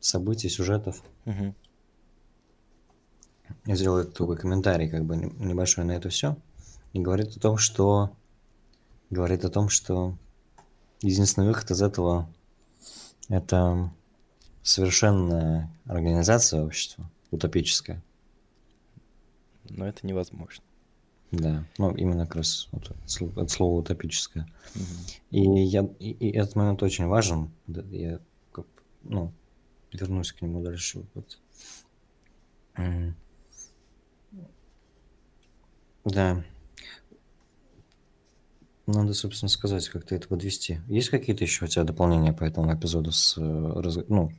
[0.00, 1.02] событий, сюжетов.
[1.24, 1.54] Угу
[3.66, 6.36] сделает такой комментарий, как бы небольшой на это все,
[6.92, 8.10] и говорит о том, что
[9.10, 10.16] говорит о том, что
[11.00, 12.28] единственный выход из этого
[13.28, 13.90] это
[14.62, 18.02] совершенная организация общества, утопическая.
[19.74, 20.62] Но это невозможно.
[21.30, 22.92] Да, ну именно как раз вот,
[23.36, 24.46] от слова утопическое.
[24.74, 24.84] Угу.
[25.30, 27.50] И, я, и, и этот момент очень важен.
[27.66, 28.20] Я
[28.52, 28.66] как,
[29.02, 29.32] ну,
[29.92, 31.04] вернусь к нему дальше.
[31.14, 31.38] Вот.
[36.04, 36.44] Да.
[38.86, 40.80] Надо, собственно, сказать, как ты это подвести.
[40.88, 44.32] Есть какие-то еще у тебя дополнения по этому эпизоду с, э, ну,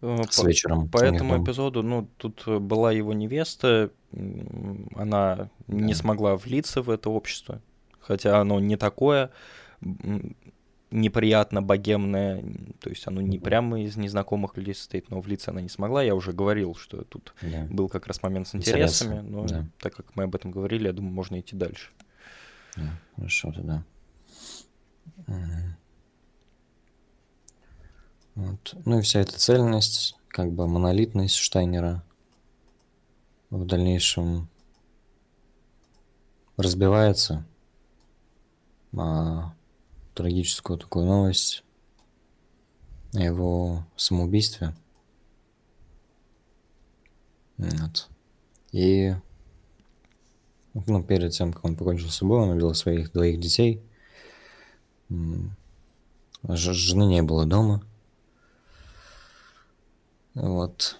[0.00, 3.90] с По, вечером по этому эпизоду, ну, тут э, была его невеста,
[4.94, 5.98] она не Да.
[5.98, 7.60] смогла влиться в это общество,
[8.00, 9.30] хотя оно не такое
[10.90, 12.44] неприятно богемное,
[12.80, 16.02] то есть оно не прямо из незнакомых людей состоит, но влиться она не смогла.
[16.02, 17.66] Я уже говорил, что тут Да.
[17.70, 19.66] был как раз момент с интересами, но да.
[19.80, 21.90] так как мы об этом говорили, я думаю, можно идти дальше.
[22.76, 23.82] Да, хорошо тогда.
[25.26, 25.76] Мгм.
[28.36, 28.76] Вот.
[28.84, 32.04] Ну и вся эта цельность, как бы монолитность Штайнера
[33.48, 34.48] в дальнейшем
[36.58, 37.46] разбивается,
[38.96, 39.54] а
[40.14, 41.64] трагическую такую новость
[43.14, 44.74] о его самоубийстве.
[47.56, 48.08] Вот.
[48.72, 49.14] И
[50.74, 53.80] ну, перед тем, как он покончил с собой, он убил своих двоих детей.
[55.08, 57.82] Ж- Жены не было дома.
[60.36, 60.98] Вот.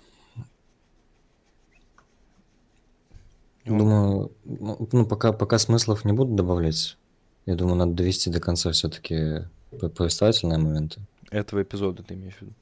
[3.66, 6.96] Думаю, ну, ну, пока, пока смыслов не буду добавлять.
[7.44, 11.00] Я думаю, надо довести до конца все-таки повествовательные моменты.
[11.30, 12.52] этого эпизода ты имеешь в виду?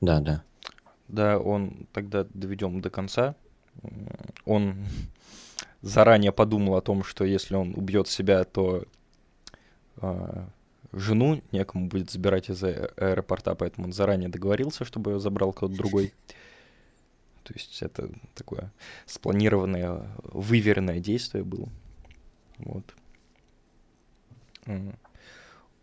[0.00, 0.42] Да, да.
[1.06, 3.36] Да, он тогда доведем до конца.
[4.44, 4.84] Он
[5.82, 8.82] заранее подумал о том, что если он убьет себя, то
[9.98, 10.48] а,
[10.92, 15.74] жену некому будет забирать из а- аэропорта, поэтому он заранее договорился, чтобы ее забрал кто-то
[15.74, 16.12] другой.
[17.44, 18.72] То есть это такое
[19.06, 21.68] спланированное, выверенное действие было.
[22.58, 22.84] Вот.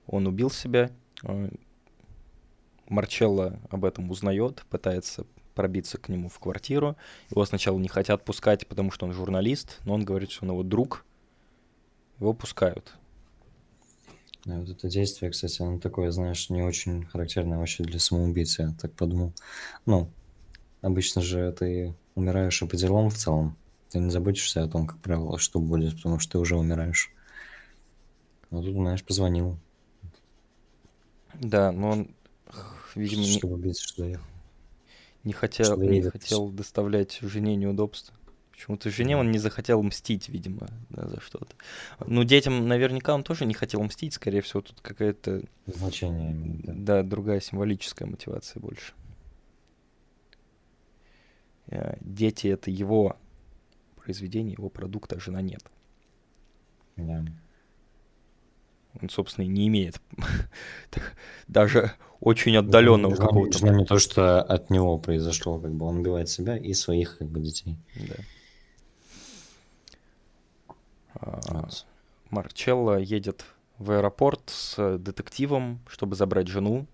[0.06, 0.92] Он убил себя.
[1.24, 1.50] а,
[2.88, 5.26] Марчелло об этом узнает, пытается
[5.56, 6.96] пробиться к нему в квартиру.
[7.32, 10.62] Его сначала не хотят пускать, потому что он журналист, но он говорит, что он его
[10.62, 11.04] друг.
[12.20, 12.94] Его пускают.
[14.46, 18.74] Да, вот это действие, кстати, оно такое, знаешь, не очень характерное вообще для самоубийцы, я
[18.80, 19.34] так подумал.
[19.88, 20.10] Ну,
[20.82, 23.58] обычно же ты умираешь и по делам в целом.
[23.90, 27.12] Ты не заботишься о том, как правило, что будет, потому что ты уже умираешь.
[28.50, 29.60] А тут, знаешь, позвонил,
[31.34, 32.16] Да, но он,
[32.96, 34.26] видимо, не, чтобы убедиться, что доехал.
[35.24, 38.16] не хотел, не хотел доставлять жене неудобства.
[38.56, 41.56] Почему-то жене он не захотел мстить, видимо, да, за что-то.
[42.06, 46.34] Ну, детям наверняка он тоже не хотел мстить, скорее всего, тут какая-то, Значение
[46.64, 46.74] да.
[46.76, 48.94] да, другая символическая мотивация больше.
[51.68, 53.18] Э, Дети— это его
[53.98, 55.64] произведение, его продукт, а жена нет.
[56.96, 57.26] Да.
[59.02, 60.00] Он, собственно, и не имеет
[61.50, 61.92] даже
[62.22, 63.70] очень отдаленного какого-то...
[63.70, 67.42] не то, что от него произошло, как бы он убивает себя и своих как бы
[67.42, 67.76] детей.
[67.96, 68.16] Да.
[72.30, 73.46] Марчелло едет
[73.78, 76.86] в аэропорт с детективом, чтобы забрать жену.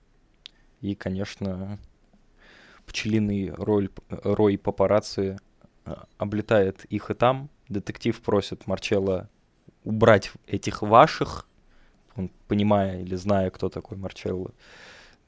[0.81, 1.79] И, конечно,
[2.85, 5.37] пчелиный роль, рой папарацци
[5.85, 7.49] а, облетает их и там.
[7.69, 9.29] Детектив просит Марчелло
[9.83, 11.47] убрать этих ваших,
[12.15, 14.51] он понимая или зная, кто такой Марчелло.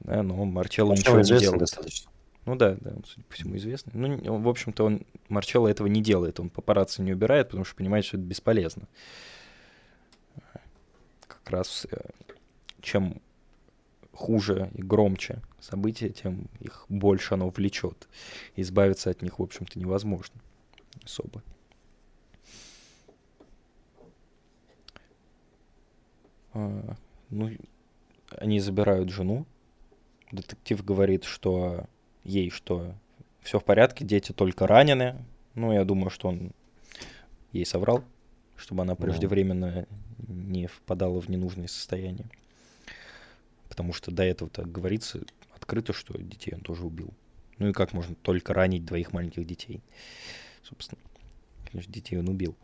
[0.00, 1.60] Да, но Марчелло ничего Марчелло не известный делает.
[1.60, 2.10] достаточно.
[2.46, 3.92] Ну да, да, он, судя по всему, известный.
[3.94, 8.04] Ну, в общем-то, он Марчелло этого не делает, он папарацци не убирает, потому что понимает,
[8.04, 8.86] что это бесполезно.
[11.26, 11.96] Как раз э,
[12.80, 13.20] чем
[14.12, 18.08] хуже и громче события, тем их больше оно влечет.
[18.56, 20.40] Избавиться от них, в общем-то, невозможно
[21.02, 21.42] особо.
[26.52, 26.96] А,
[27.30, 27.50] Ну,
[28.38, 29.46] они забирают жену.
[30.30, 31.86] Детектив говорит, что
[32.24, 32.94] ей, что
[33.40, 35.16] все в порядке, дети только ранены.
[35.54, 36.52] Ну, я думаю, что он
[37.52, 38.02] ей соврал,
[38.56, 39.86] чтобы она преждевременно
[40.26, 42.26] не впадала в ненужное состояние.
[43.68, 45.20] Потому что до этого так говорится
[45.54, 47.10] открыто, что детей он тоже убил.
[47.58, 49.80] Ну и как можно только ранить двоих маленьких детей?
[50.62, 51.00] Собственно,
[51.70, 52.56] конечно, детей он убил.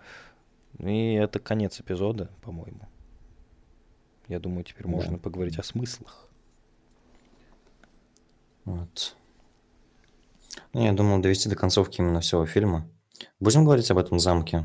[0.79, 2.81] И это конец эпизода, по-моему.
[4.29, 4.91] Я думаю, теперь Да.
[4.91, 6.29] можно поговорить о смыслах.
[8.65, 9.17] Вот.
[10.73, 12.87] Ну, я думал довести до концовки именно всего фильма.
[13.41, 14.65] Будем говорить об этом замке?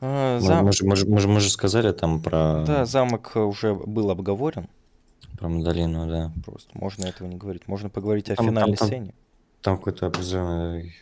[0.00, 2.84] А, Мы, зам- мы же, мы же- мы же- мы же сказали там про, Да,
[2.86, 4.68] замок уже был обговорен.
[5.36, 6.32] про Мадалину, да.
[6.44, 7.66] Просто можно этого не говорить.
[7.68, 9.14] Можно поговорить о Там- там- финальной там- сцене.
[9.60, 10.94] Там какой-то определенный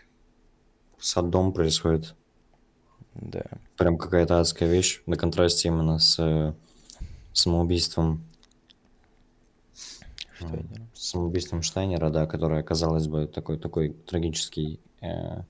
[0.98, 2.14] садом происходит.
[3.14, 3.44] Да.
[3.76, 6.54] Прям какая-то адская вещь на контрасте именно с э,
[7.34, 8.24] самоубийством.
[10.38, 10.85] Что я делаю?
[10.85, 15.42] с самоубийством Штайнера, да, которое, казалось бы, такой, такой трагический, э,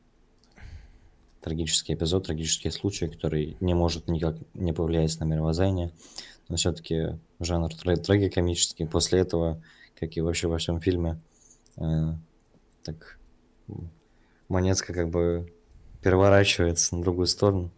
[1.41, 5.93] трагический эпизод, трагический случай, который не может никак не повлиять на мировоззрение,
[6.49, 8.87] но все-таки жанр трагикомический.
[8.87, 9.63] После этого,
[9.99, 11.21] как и вообще во всем фильме,
[11.77, 12.15] э,
[12.83, 13.19] так
[14.49, 15.53] монетка как бы
[16.03, 17.71] переворачивается на другую сторону,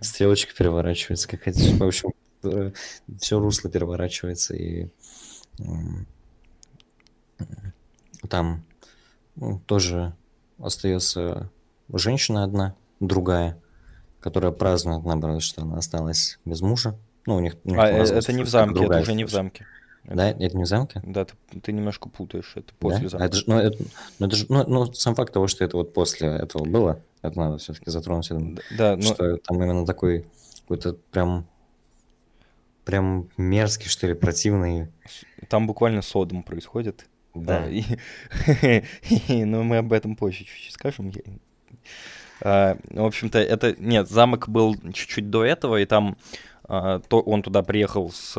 [0.00, 2.12] стрелочка переворачивается, какая-то, в общем,
[2.44, 2.72] э,
[3.18, 4.88] все русло переворачивается, и
[8.28, 8.64] там
[9.36, 10.14] ну, тоже
[10.58, 11.50] остается
[11.92, 13.58] женщина одна, другая,
[14.20, 16.96] которая празднует, наоборот, что она осталась без мужа.
[17.26, 19.30] Ну, у них, у них а, э, это не в замке, это уже не в
[19.30, 19.66] замке.
[20.04, 21.02] Да, это не в замке?
[21.04, 23.08] Да, ты, ты немножко путаешь, это после да?
[23.08, 23.26] замка.
[23.26, 23.84] Это, ну, это,
[24.20, 27.38] ну, это же, ну, ну, сам факт того, что это вот после этого было, это
[27.38, 28.30] надо все-таки затронуть.
[28.30, 29.02] Я думаю, да, но...
[29.02, 30.26] Что там именно такой
[30.60, 31.46] какой-то прям
[32.84, 34.88] прям мерзкий, что ли, противный.
[35.48, 37.06] Там буквально содом происходит.
[37.44, 37.66] Да.
[37.66, 38.82] А,
[39.28, 41.12] но мы об этом позже чуть-чуть скажем.
[42.42, 43.74] А, в общем-то, это...
[43.78, 46.16] Нет, замок был чуть-чуть до этого, и там
[46.68, 48.34] а, то он туда приехал с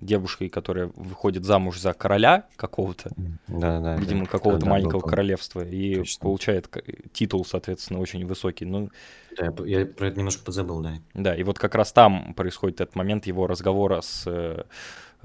[0.00, 3.10] девушкой, которая выходит замуж за короля какого-то,
[3.46, 6.22] да, да, видимо, да, какого-то да, маленького был, королевства, и точно.
[6.22, 6.68] получает
[7.12, 8.64] титул, соответственно, очень высокий.
[8.64, 8.90] Ну,
[9.36, 10.94] да, я про это немножко подзабыл, да.
[11.12, 14.62] Да, и вот как раз там происходит этот момент его разговора с э,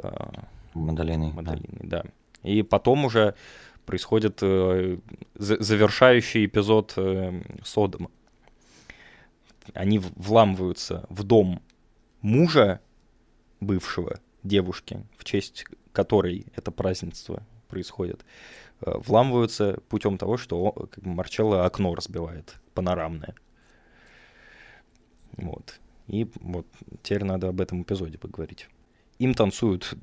[0.04, 0.10] э,
[0.74, 1.32] Мадалиной.
[1.32, 2.04] Мадалиной, да.
[2.04, 2.10] да.
[2.44, 3.36] И потом уже
[3.86, 4.98] происходит э,
[5.36, 8.10] завершающий эпизод э, Содома.
[9.74, 11.62] Они вламываются в дом
[12.22, 12.80] мужа
[13.60, 18.26] бывшего девушки, в честь которой это празднество происходит,
[18.82, 23.36] э, вламываются путем того, что как бы, Марчелло окно разбивает, панорамное.
[25.38, 25.80] Вот.
[26.08, 26.68] И вот
[27.04, 28.68] теперь надо об этом эпизоде поговорить.
[29.20, 29.94] Им танцуют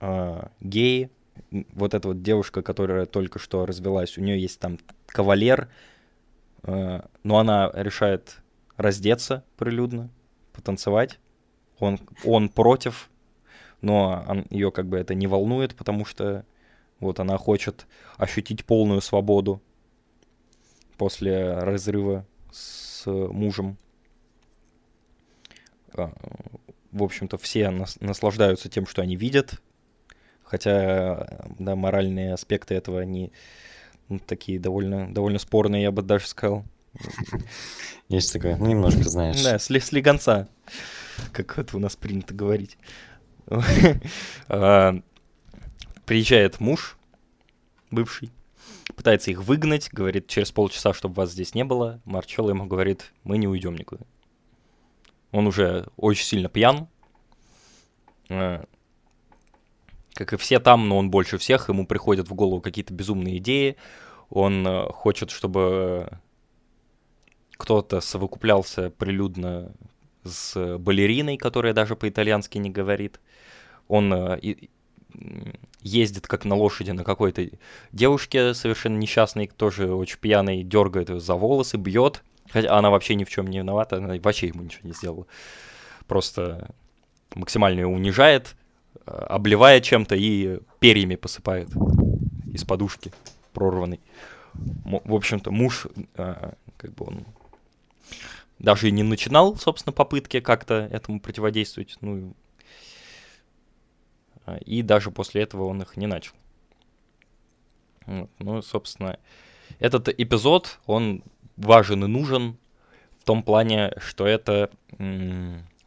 [0.00, 1.10] э, геи.
[1.50, 5.68] Вот эта вот девушка, которая только что развелась, у нее есть там кавалер,
[6.62, 8.42] э, но она решает
[8.76, 10.10] раздеться прилюдно,
[10.52, 11.18] потанцевать.
[11.78, 13.10] Он, он против,
[13.80, 16.44] но он, ее как бы это не волнует, потому что
[16.98, 17.86] вот она хочет
[18.18, 19.62] ощутить полную свободу
[20.98, 23.78] после разрыва с мужем.
[25.94, 26.12] А,
[26.92, 29.62] в общем-то, все нас, наслаждаются тем, что они видят,
[30.50, 31.28] хотя
[31.60, 33.32] да, моральные аспекты этого они
[34.08, 36.64] ну, такие довольно, довольно спорные, я бы даже сказал.
[38.08, 39.40] Есть такое, ну, немножко, знаешь.
[39.44, 40.48] Да, слегонца,
[41.32, 42.76] как это у нас принято говорить.
[44.48, 45.00] А,
[46.04, 46.98] приезжает муж,
[47.92, 48.30] бывший,
[48.96, 52.00] пытается их выгнать, говорит через полчаса, чтобы вас здесь не было.
[52.04, 54.04] Марчелло ему говорит, мы не уйдем никуда.
[55.30, 56.88] Он уже очень сильно пьян,
[58.28, 58.64] а,
[60.14, 63.76] как и все там, но он больше всех, ему приходят в голову какие-то безумные идеи.
[64.28, 66.10] Он а, хочет, чтобы
[67.56, 69.72] кто-то совокуплялся прилюдно
[70.24, 73.20] с балериной, которая даже по-итальянски не говорит.
[73.88, 74.40] Он э,
[75.82, 77.48] ездит как на лошади на какой-то
[77.92, 82.22] девушке совершенно несчастной, тоже очень пьяной, дергает ее за волосы, бьет.
[82.50, 85.26] Хотя она вообще ни в чем не виновата, она вообще ему ничего не сделала.
[86.06, 86.74] Просто
[87.34, 88.59] максимально ее унижает, э,
[89.04, 91.68] обливая чем-то и перьями посыпает
[92.52, 93.12] из подушки
[93.52, 94.00] прорванной.
[94.52, 95.86] В общем-то, муж,
[96.16, 97.24] э, как бы он
[98.58, 101.96] даже и не начинал, собственно, попытки как-то этому противодействовать.
[102.00, 102.34] Ну,
[104.64, 106.34] и даже после этого он их не начал.
[108.06, 109.18] Ну, собственно,
[109.78, 111.22] этот эпизод, он
[111.56, 112.56] важен и нужен
[113.18, 114.70] в том плане, что это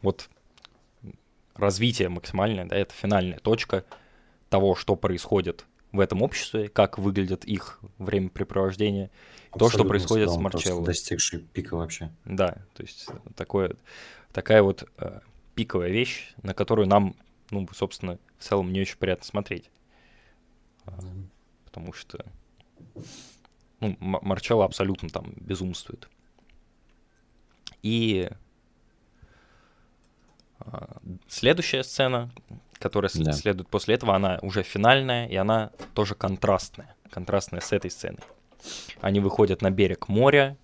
[0.02, 0.30] вот
[1.54, 3.84] развитие максимальное, да, это финальная точка
[4.48, 9.10] того, что происходит в этом обществе, как выглядит их времяпрепровождение,
[9.56, 10.84] то, что происходит с Марчелло.
[10.84, 12.10] Достигший пика вообще.
[12.24, 13.76] Да, то есть такое,
[14.32, 15.20] такая вот э,
[15.54, 17.14] пиковая вещь, на которую нам,
[17.50, 19.70] ну, собственно, в целом не очень приятно смотреть.
[20.86, 21.28] Mm.
[21.64, 22.24] Потому что
[23.80, 26.08] ну, Марчелло абсолютно там безумствует.
[27.82, 28.30] И
[31.28, 32.30] следующая сцена,
[32.78, 33.32] которая да.
[33.32, 36.94] следует после этого, она уже финальная, и она тоже контрастная.
[37.10, 38.22] Контрастная с этой сценой.
[39.00, 40.56] Они выходят на берег моря.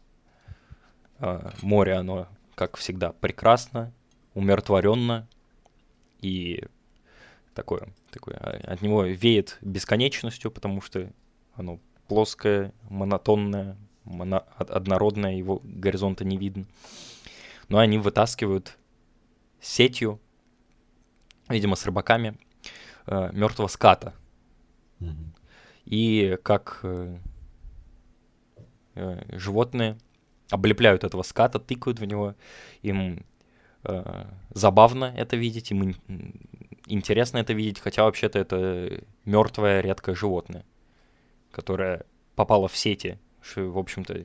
[1.18, 3.92] А, море, оно, как всегда, прекрасно,
[4.34, 5.28] умиротворенно
[6.22, 6.64] и
[7.54, 11.10] такое, такое, а, от него веет бесконечностью, потому что
[11.54, 16.64] оно плоское, монотонное, моно, однородное, его горизонта не видно.
[17.68, 18.76] Но они вытаскивают
[19.60, 20.20] сетью,
[21.48, 22.38] видимо, с рыбаками,
[23.06, 24.14] э, мертвого ската.
[25.00, 25.26] Mm-hmm.
[25.86, 27.18] И как э,
[28.94, 29.96] Э, животные
[30.50, 32.34] облепляют этого ската, тыкают в него,
[32.82, 33.24] им
[33.84, 35.94] э, забавно это видеть, им
[36.86, 40.64] интересно это видеть, хотя вообще-то это мертвое редкое животное,
[41.52, 42.04] которое
[42.34, 44.24] попало в сети, что, в общем-то,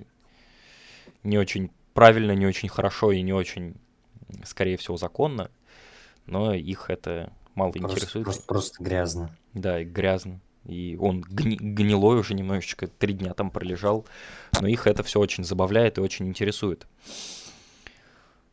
[1.24, 3.76] не очень правильно, не очень хорошо и не очень,
[4.44, 5.50] скорее всего, законно,
[6.26, 8.26] но их это мало Просто, интересует.
[8.26, 9.36] просто, просто грязно.
[9.54, 10.42] Да, и грязно.
[10.66, 14.06] И он гни- гнилой уже немножечко, три дня там пролежал.
[14.60, 16.88] Но их это все очень забавляет и очень интересует.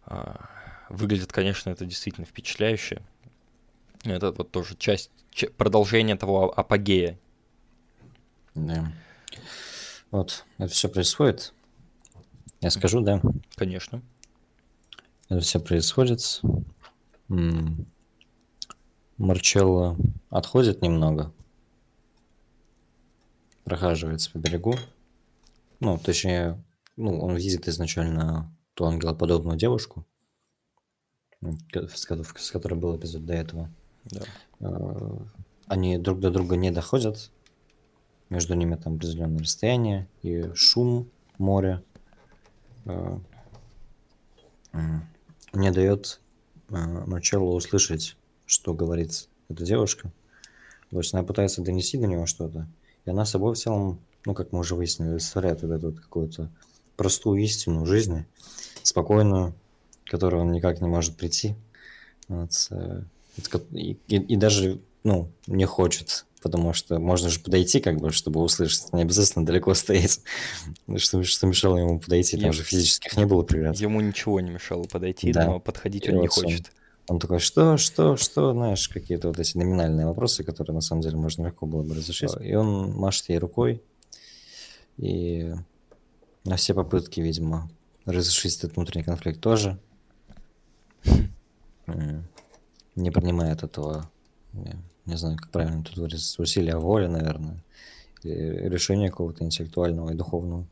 [0.04, 0.48] А,
[0.88, 3.00] Выглядит, конечно, это действительно впечатляюще.
[4.04, 5.10] Это вот тоже часть,
[5.56, 7.18] продолжение того а- апогея.
[8.54, 8.92] Да.
[10.10, 11.54] Вот, это все происходит.
[12.60, 13.22] Я скажу, да.
[13.54, 14.02] Конечно.
[15.32, 16.42] Это все происходит.
[17.30, 17.86] М,
[19.16, 19.96] Марчелло
[20.28, 21.32] отходит немного.
[23.64, 24.74] Прохаживается по берегу.
[25.80, 26.62] Ну, точнее,
[26.98, 30.04] ну, он видит изначально ту ангелоподобную девушку,
[31.40, 33.70] с ко- с которой был эпизод до этого.
[34.04, 34.24] Да.
[34.60, 35.16] Э,
[35.66, 37.30] Они друг до друга не доходят.
[38.28, 41.82] Между ними там определенное расстояние и шум моря
[42.84, 43.24] м,
[45.52, 46.20] не дает
[46.70, 46.74] э,
[47.56, 48.16] услышать,
[48.46, 50.10] что говорит эта девушка.
[50.90, 52.66] То есть она пытается донести до него что-то,
[53.04, 56.50] и она собой в целом, ну, как мы уже выяснили, олицетворяет вот эту вот какую-то
[56.96, 58.26] простую истину жизни,
[58.82, 59.54] спокойную,
[60.04, 61.54] к которой он никак не может прийти.
[62.28, 63.02] Вот, э,
[63.72, 68.40] и, и- и даже, ну, не хочет, потому что можно же подойти, как бы, чтобы
[68.42, 70.20] услышать, не обязательно далеко стоять.
[70.96, 73.76] Что, что мешало ему подойти, там Я- же физических не было преград.
[73.76, 75.46] Ему ничего не мешало подойти, Да.
[75.46, 76.72] но подходить И он не вот он- хочет.
[77.08, 81.16] Он такой, что, что, что, знаешь, какие-то вот эти номинальные вопросы, которые на самом деле
[81.16, 82.30] можно легко было бы разрешить.
[82.40, 83.82] И он машет ей рукой,
[84.98, 85.52] и
[86.44, 87.68] на все попытки, видимо,
[88.04, 89.78] разрешить этот внутренний конфликт тоже
[92.96, 94.08] не принимает этого,
[95.06, 97.62] не знаю, как правильно тут выразиться, усилия воли, наверное,
[98.22, 100.66] решения какого-то интеллектуального и духовного,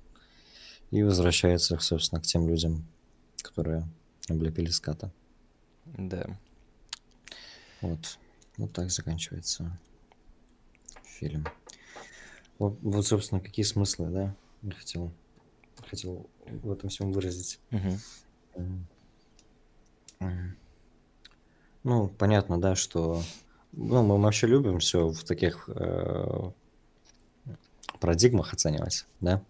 [0.90, 2.86] и возвращается, собственно, к тем людям,
[3.43, 3.89] которые
[4.28, 5.11] облепили ската.
[5.85, 6.39] Да.
[7.81, 8.19] Вот.
[8.57, 9.77] Вот так заканчивается
[11.05, 11.47] фильм.
[12.59, 15.11] Вот, вот, собственно, какие смыслы, да, я хотел,
[15.89, 17.59] хотел в этом всем выразить.
[18.55, 18.86] М.
[21.82, 23.23] Ну, понятно, да, что
[23.72, 26.51] ну, мы вообще любим все в таких э,
[28.01, 29.42] парадигмах оценивать, да?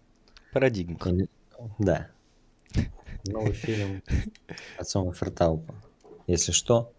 [0.53, 0.97] Парадигма.
[1.05, 1.29] Или-
[1.79, 2.07] Да.
[3.25, 4.01] Новый фильм
[4.77, 5.75] Отцом Фертаупа.
[6.27, 6.91] Если что,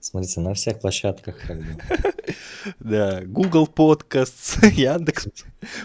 [0.00, 1.82] смотрите на всех площадках, как бы.
[2.80, 5.28] Да, Google Podcasts, Яндекс,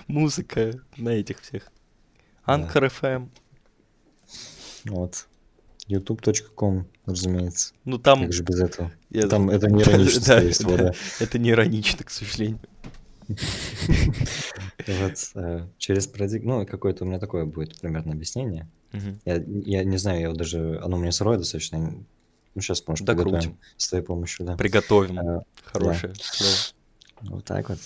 [0.08, 1.72] музыка, на этих всех.
[2.46, 3.30] Anchor FM.
[4.86, 5.28] Вот.
[5.88, 7.74] youtube.com, разумеется.
[7.86, 8.22] Ну там...
[8.24, 8.92] Как же без этого?
[9.10, 10.94] я- Там это не иронично, Да, да, да.
[11.20, 12.60] Это не иронично, к сожалению.
[14.88, 18.68] Вот, э, через парадигму, ну, какое-то у меня такое будет примерно объяснение.
[19.26, 21.78] Я, не знаю, я даже, оно мне сырое достаточно.
[21.80, 24.58] Ну, сейчас, может, приготовим с твоей помощью, да.
[24.58, 25.20] Приготовим.
[25.20, 27.36] Э, Хорошее слово.
[27.36, 27.80] Вот так вот.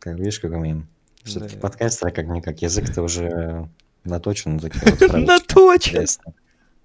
[0.00, 0.88] Как видишь, как умеем.
[1.22, 1.60] Все-таки Да.
[1.60, 2.60] подкастер, как никак.
[2.62, 3.68] Язык-то уже
[4.04, 6.06] наточен на такие вот фразочки Наточен.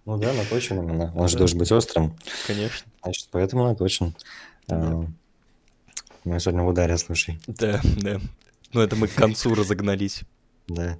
[0.06, 1.12] Ну да, наточен именно.
[1.16, 2.18] Он же должен быть острым.
[2.46, 2.92] Конечно.
[3.02, 4.16] Значит, поэтому наточен.
[4.68, 4.76] Да.
[4.76, 5.06] А,
[6.26, 7.40] Мы сегодня в ударе, слушай.
[7.48, 8.20] Да, да.
[8.74, 10.24] Ну это мы к концу разогнались.
[10.68, 10.98] Да.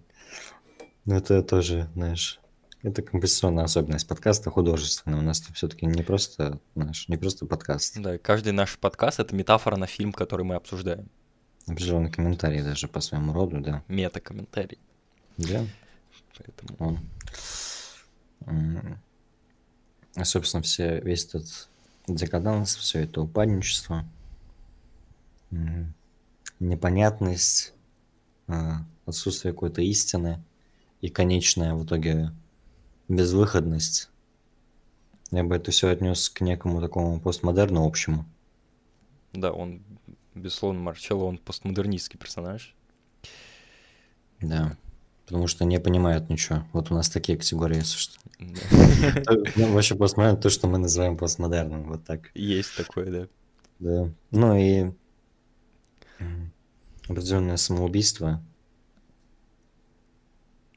[1.06, 2.40] Ну это тоже, знаешь,
[2.82, 5.22] это композиционная особенность подкаста художественного.
[5.22, 8.00] У нас все-таки не просто, знаешь, не просто подкаст.
[8.00, 11.10] Да, каждый наш подкаст это метафора на фильм, который мы обсуждаем.
[11.66, 13.84] Определенный комментарий даже по своему роду, да.
[13.88, 14.80] Мета-комментарий.
[15.38, 15.66] Да.
[16.38, 16.76] Поэтому...
[16.80, 17.00] Он.
[18.46, 21.70] А, собственно, все, весь этот
[22.08, 24.06] декаданс, все это упадничество,
[26.60, 27.74] непонятность,
[28.48, 30.44] а, отсутствие какой-то истины
[31.02, 32.32] и конечная в итоге
[33.08, 34.10] безвыходность.
[35.32, 38.26] Я бы это все отнес к некому такому постмодерну общему.
[39.34, 39.82] Да, он,
[40.36, 42.76] безусловно, Марчелло, он постмодернистский персонаж.
[44.42, 44.78] Да.
[45.34, 46.64] Потому что не понимают ничего.
[46.74, 48.20] Вот у нас такие категории, если что.
[49.56, 52.30] Ну, вообще постмодерн, то, что мы называем постмодерном, вот так.
[52.36, 53.28] Есть такое, да.
[53.80, 54.14] Да.
[54.30, 54.92] Ну и
[57.10, 58.44] определенное самоубийство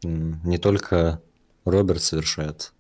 [0.03, 1.20] не только
[1.66, 2.73] Роберт совершает,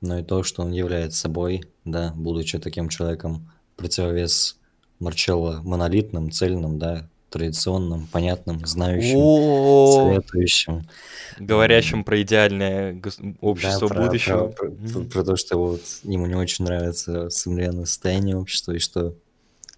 [0.00, 4.58] но и то, что он является собой, да, будучи таким человеком, противовес
[5.00, 9.20] Марчелло монолитным, цельным, да, традиционным, понятным, знающим,
[10.02, 10.88] советующим.
[11.38, 14.48] говорящим про идеальное гос- Да, общество про, про, будущего.
[14.48, 15.10] про- про- Мгм.
[15.10, 19.14] про то, что вот ему не очень нравится современное состояние общества, и что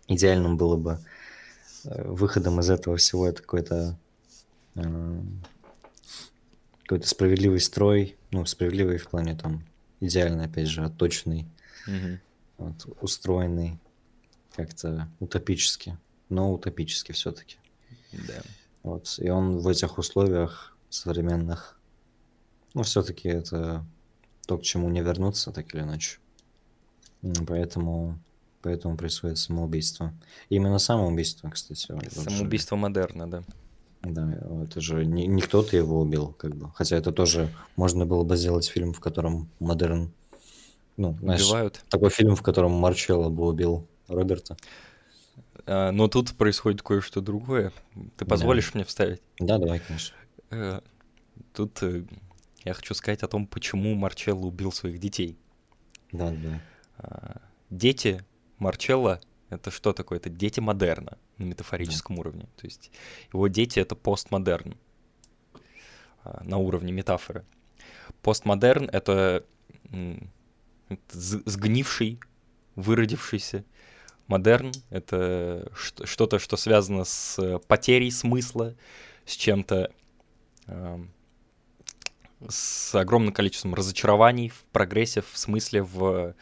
[0.09, 0.99] идеальным было бы
[1.85, 3.99] э, выходом из этого всего это какой-то
[4.77, 5.21] э,
[6.83, 9.65] какой-то справедливый строй, ну, справедливый в плане там
[10.01, 11.47] идеальный, опять же, отточенный,
[11.87, 12.21] Мгм.
[12.59, 13.79] вот, устроенный
[14.57, 15.97] как-то утопически,
[16.31, 17.57] но утопически все-таки.
[18.13, 18.41] Да.
[18.83, 21.79] Вот, и он в этих условиях современных,
[22.75, 23.85] ну, все-таки это
[24.47, 26.19] то, к чему не вернуться, так или иначе.
[27.47, 28.19] Поэтому,
[28.63, 30.13] поэтому происходит самоубийство.
[30.49, 31.93] Именно самоубийство, кстати.
[31.93, 33.43] вот же- Самоубийство модерна, да.
[34.03, 34.33] Да,
[34.65, 36.71] это же не, не кто-то его убил, как бы.
[36.75, 40.11] Хотя это тоже можно было бы сделать фильм, в котором модерн,
[40.97, 41.85] ну, знаешь, Убивают.
[41.91, 44.57] такой фильм, в котором Марчелло бы убил Роберта.
[45.67, 47.73] А, но тут происходит кое-что другое.
[48.17, 48.27] Ты Да.
[48.27, 49.23] позволишь мне вставить?
[49.39, 50.17] Да, давай, конечно.
[50.51, 50.81] Э,
[51.53, 52.05] Тут э,
[52.65, 55.37] я хочу сказать о том, почему Марчелло убил своих детей.
[56.13, 56.61] Да, да.
[56.99, 58.25] А, Дети
[58.59, 60.19] Марчелло— это что такое?
[60.19, 62.47] Это дети модерна на метафорическом уровне.
[62.57, 62.91] То есть
[63.33, 64.77] его дети— это постмодерн
[66.25, 67.45] а, на уровне метафоры.
[68.23, 69.45] Постмодерн— это
[71.11, 72.21] сгнивший,
[72.77, 73.65] выродившийся.
[74.31, 78.77] Модерн— это что-то, что связано с э, потерей смысла,
[79.25, 79.91] с чем-то,
[80.69, 81.11] ам,
[82.49, 86.37] с огромным количеством разочарований в прогрессе, в смысле, в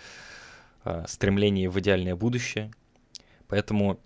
[0.85, 2.71] а, стремлении в идеальное будущее.
[3.49, 3.99] Поэтому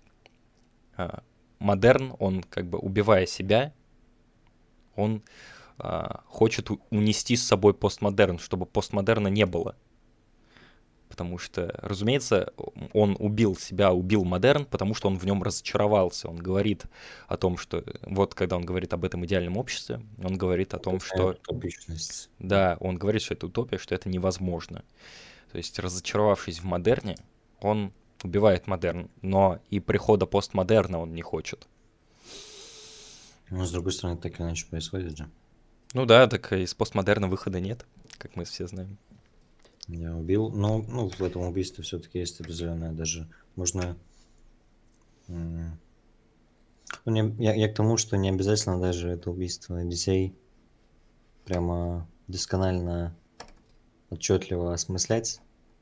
[0.95, 1.21] а,
[1.59, 3.73] модерн, он как бы убивая себя,
[4.95, 5.23] он
[6.27, 9.75] хочет унести с собой постмодерн, чтобы постмодерна не было.
[11.13, 12.53] Потому что, разумеется,
[12.91, 16.27] он убил себя, убил модерн, потому что он в нем разочаровался.
[16.27, 16.85] Он говорит
[17.27, 17.83] о том, что...
[18.01, 21.37] Вот когда он говорит об этом идеальном обществе, он говорит о том, что...
[21.47, 22.31] Утопичность.
[22.39, 24.83] Да, он говорит, что это утопия, что это невозможно.
[25.51, 27.15] То есть, разочаровавшись в модерне,
[27.61, 31.67] он убивает модерн, но и прихода постмодерна он не хочет.
[33.51, 35.29] Но, с другой стороны, так иначе происходит же.
[35.93, 37.85] Ну да, так из постмодерна выхода нет,
[38.17, 38.97] как мы все знаем.
[39.87, 43.97] Я убил, но ну, в этом убийстве все-таки есть определенное даже, можно...
[45.27, 50.35] Ну, не- я, я к тому, что не обязательно даже это убийство детей
[51.43, 53.15] прямо досконально,
[54.09, 55.41] отчетливо осмыслять,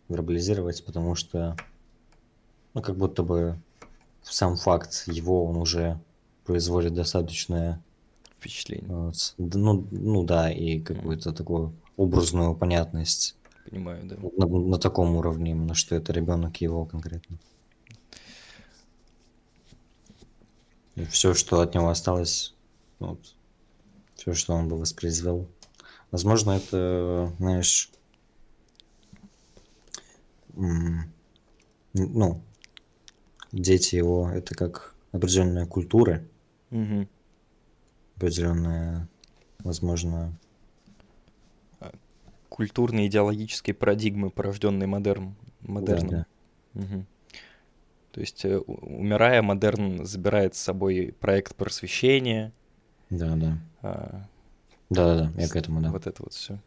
[0.09, 1.55] вербализировать, потому что,
[2.73, 3.59] ну, как будто бы
[4.23, 5.99] сам факт его, он уже
[6.45, 7.83] производит достаточное
[8.41, 13.35] Впечатление, Вот, д- Ну, ну да, и какую-то такую образную понятность
[13.69, 14.15] понимаю, да.
[14.37, 17.37] на, на таком уровне, именно что это ребенок его конкретно.
[20.95, 22.53] И все, что от него осталось,
[22.99, 23.35] вот,
[24.15, 25.47] все, что он бы воспроизвел.
[26.11, 27.91] Возможно, это, знаешь,
[30.53, 32.41] ну,
[33.51, 36.23] дети его, это как определенная культура,
[36.69, 37.07] Мгм.
[38.15, 39.07] определенная,
[39.59, 40.37] возможно,
[42.61, 46.09] Культурные идеологические парадигмы, порожденные модерн, модерном.
[46.09, 46.25] да.
[46.75, 47.07] Мгм.
[48.11, 52.51] То есть, э, умирая, модерн забирает с собой проект просвещения,
[53.09, 53.57] Да, да.
[53.81, 54.27] а,
[54.91, 55.89] Да, да, да, я к этому, да.
[55.89, 56.59] Вот это вот все.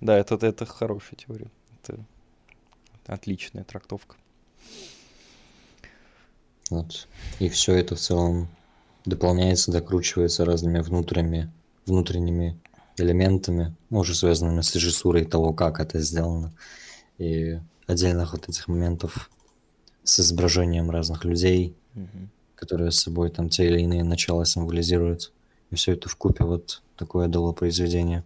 [0.00, 1.50] Да, это, это хорошая теория.
[1.82, 1.98] Это
[3.06, 4.16] отличная трактовка.
[6.70, 7.06] Вот.
[7.38, 8.48] И все это в целом
[9.04, 11.52] дополняется, докручивается разными внутренними,
[11.84, 12.58] внутренними
[12.96, 16.52] элементами, ну, уже связанными с режиссурой того, как это сделано.
[17.18, 19.30] И отдельных вот этих моментов
[20.02, 22.30] с изображением разных людей, Мгм.
[22.56, 25.32] которые с собой там те или иные начала символизируют.
[25.70, 28.24] И все это в купе вот такое дало произведение.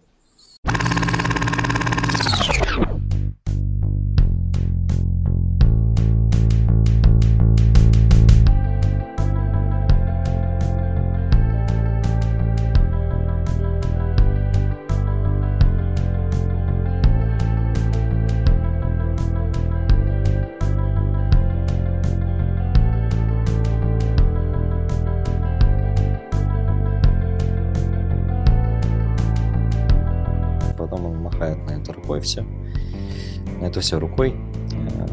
[33.79, 34.35] Это все рукой.
[34.73, 35.07] Э,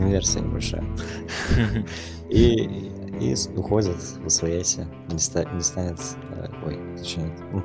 [0.00, 0.84] Инверсия небольшая.
[2.30, 2.90] И,
[3.20, 4.86] и уходит в своясе.
[5.10, 6.00] Не, ста- не станет...
[6.30, 7.60] э, Ой, точнее, ну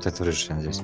[0.50, 0.82] я надеюсь.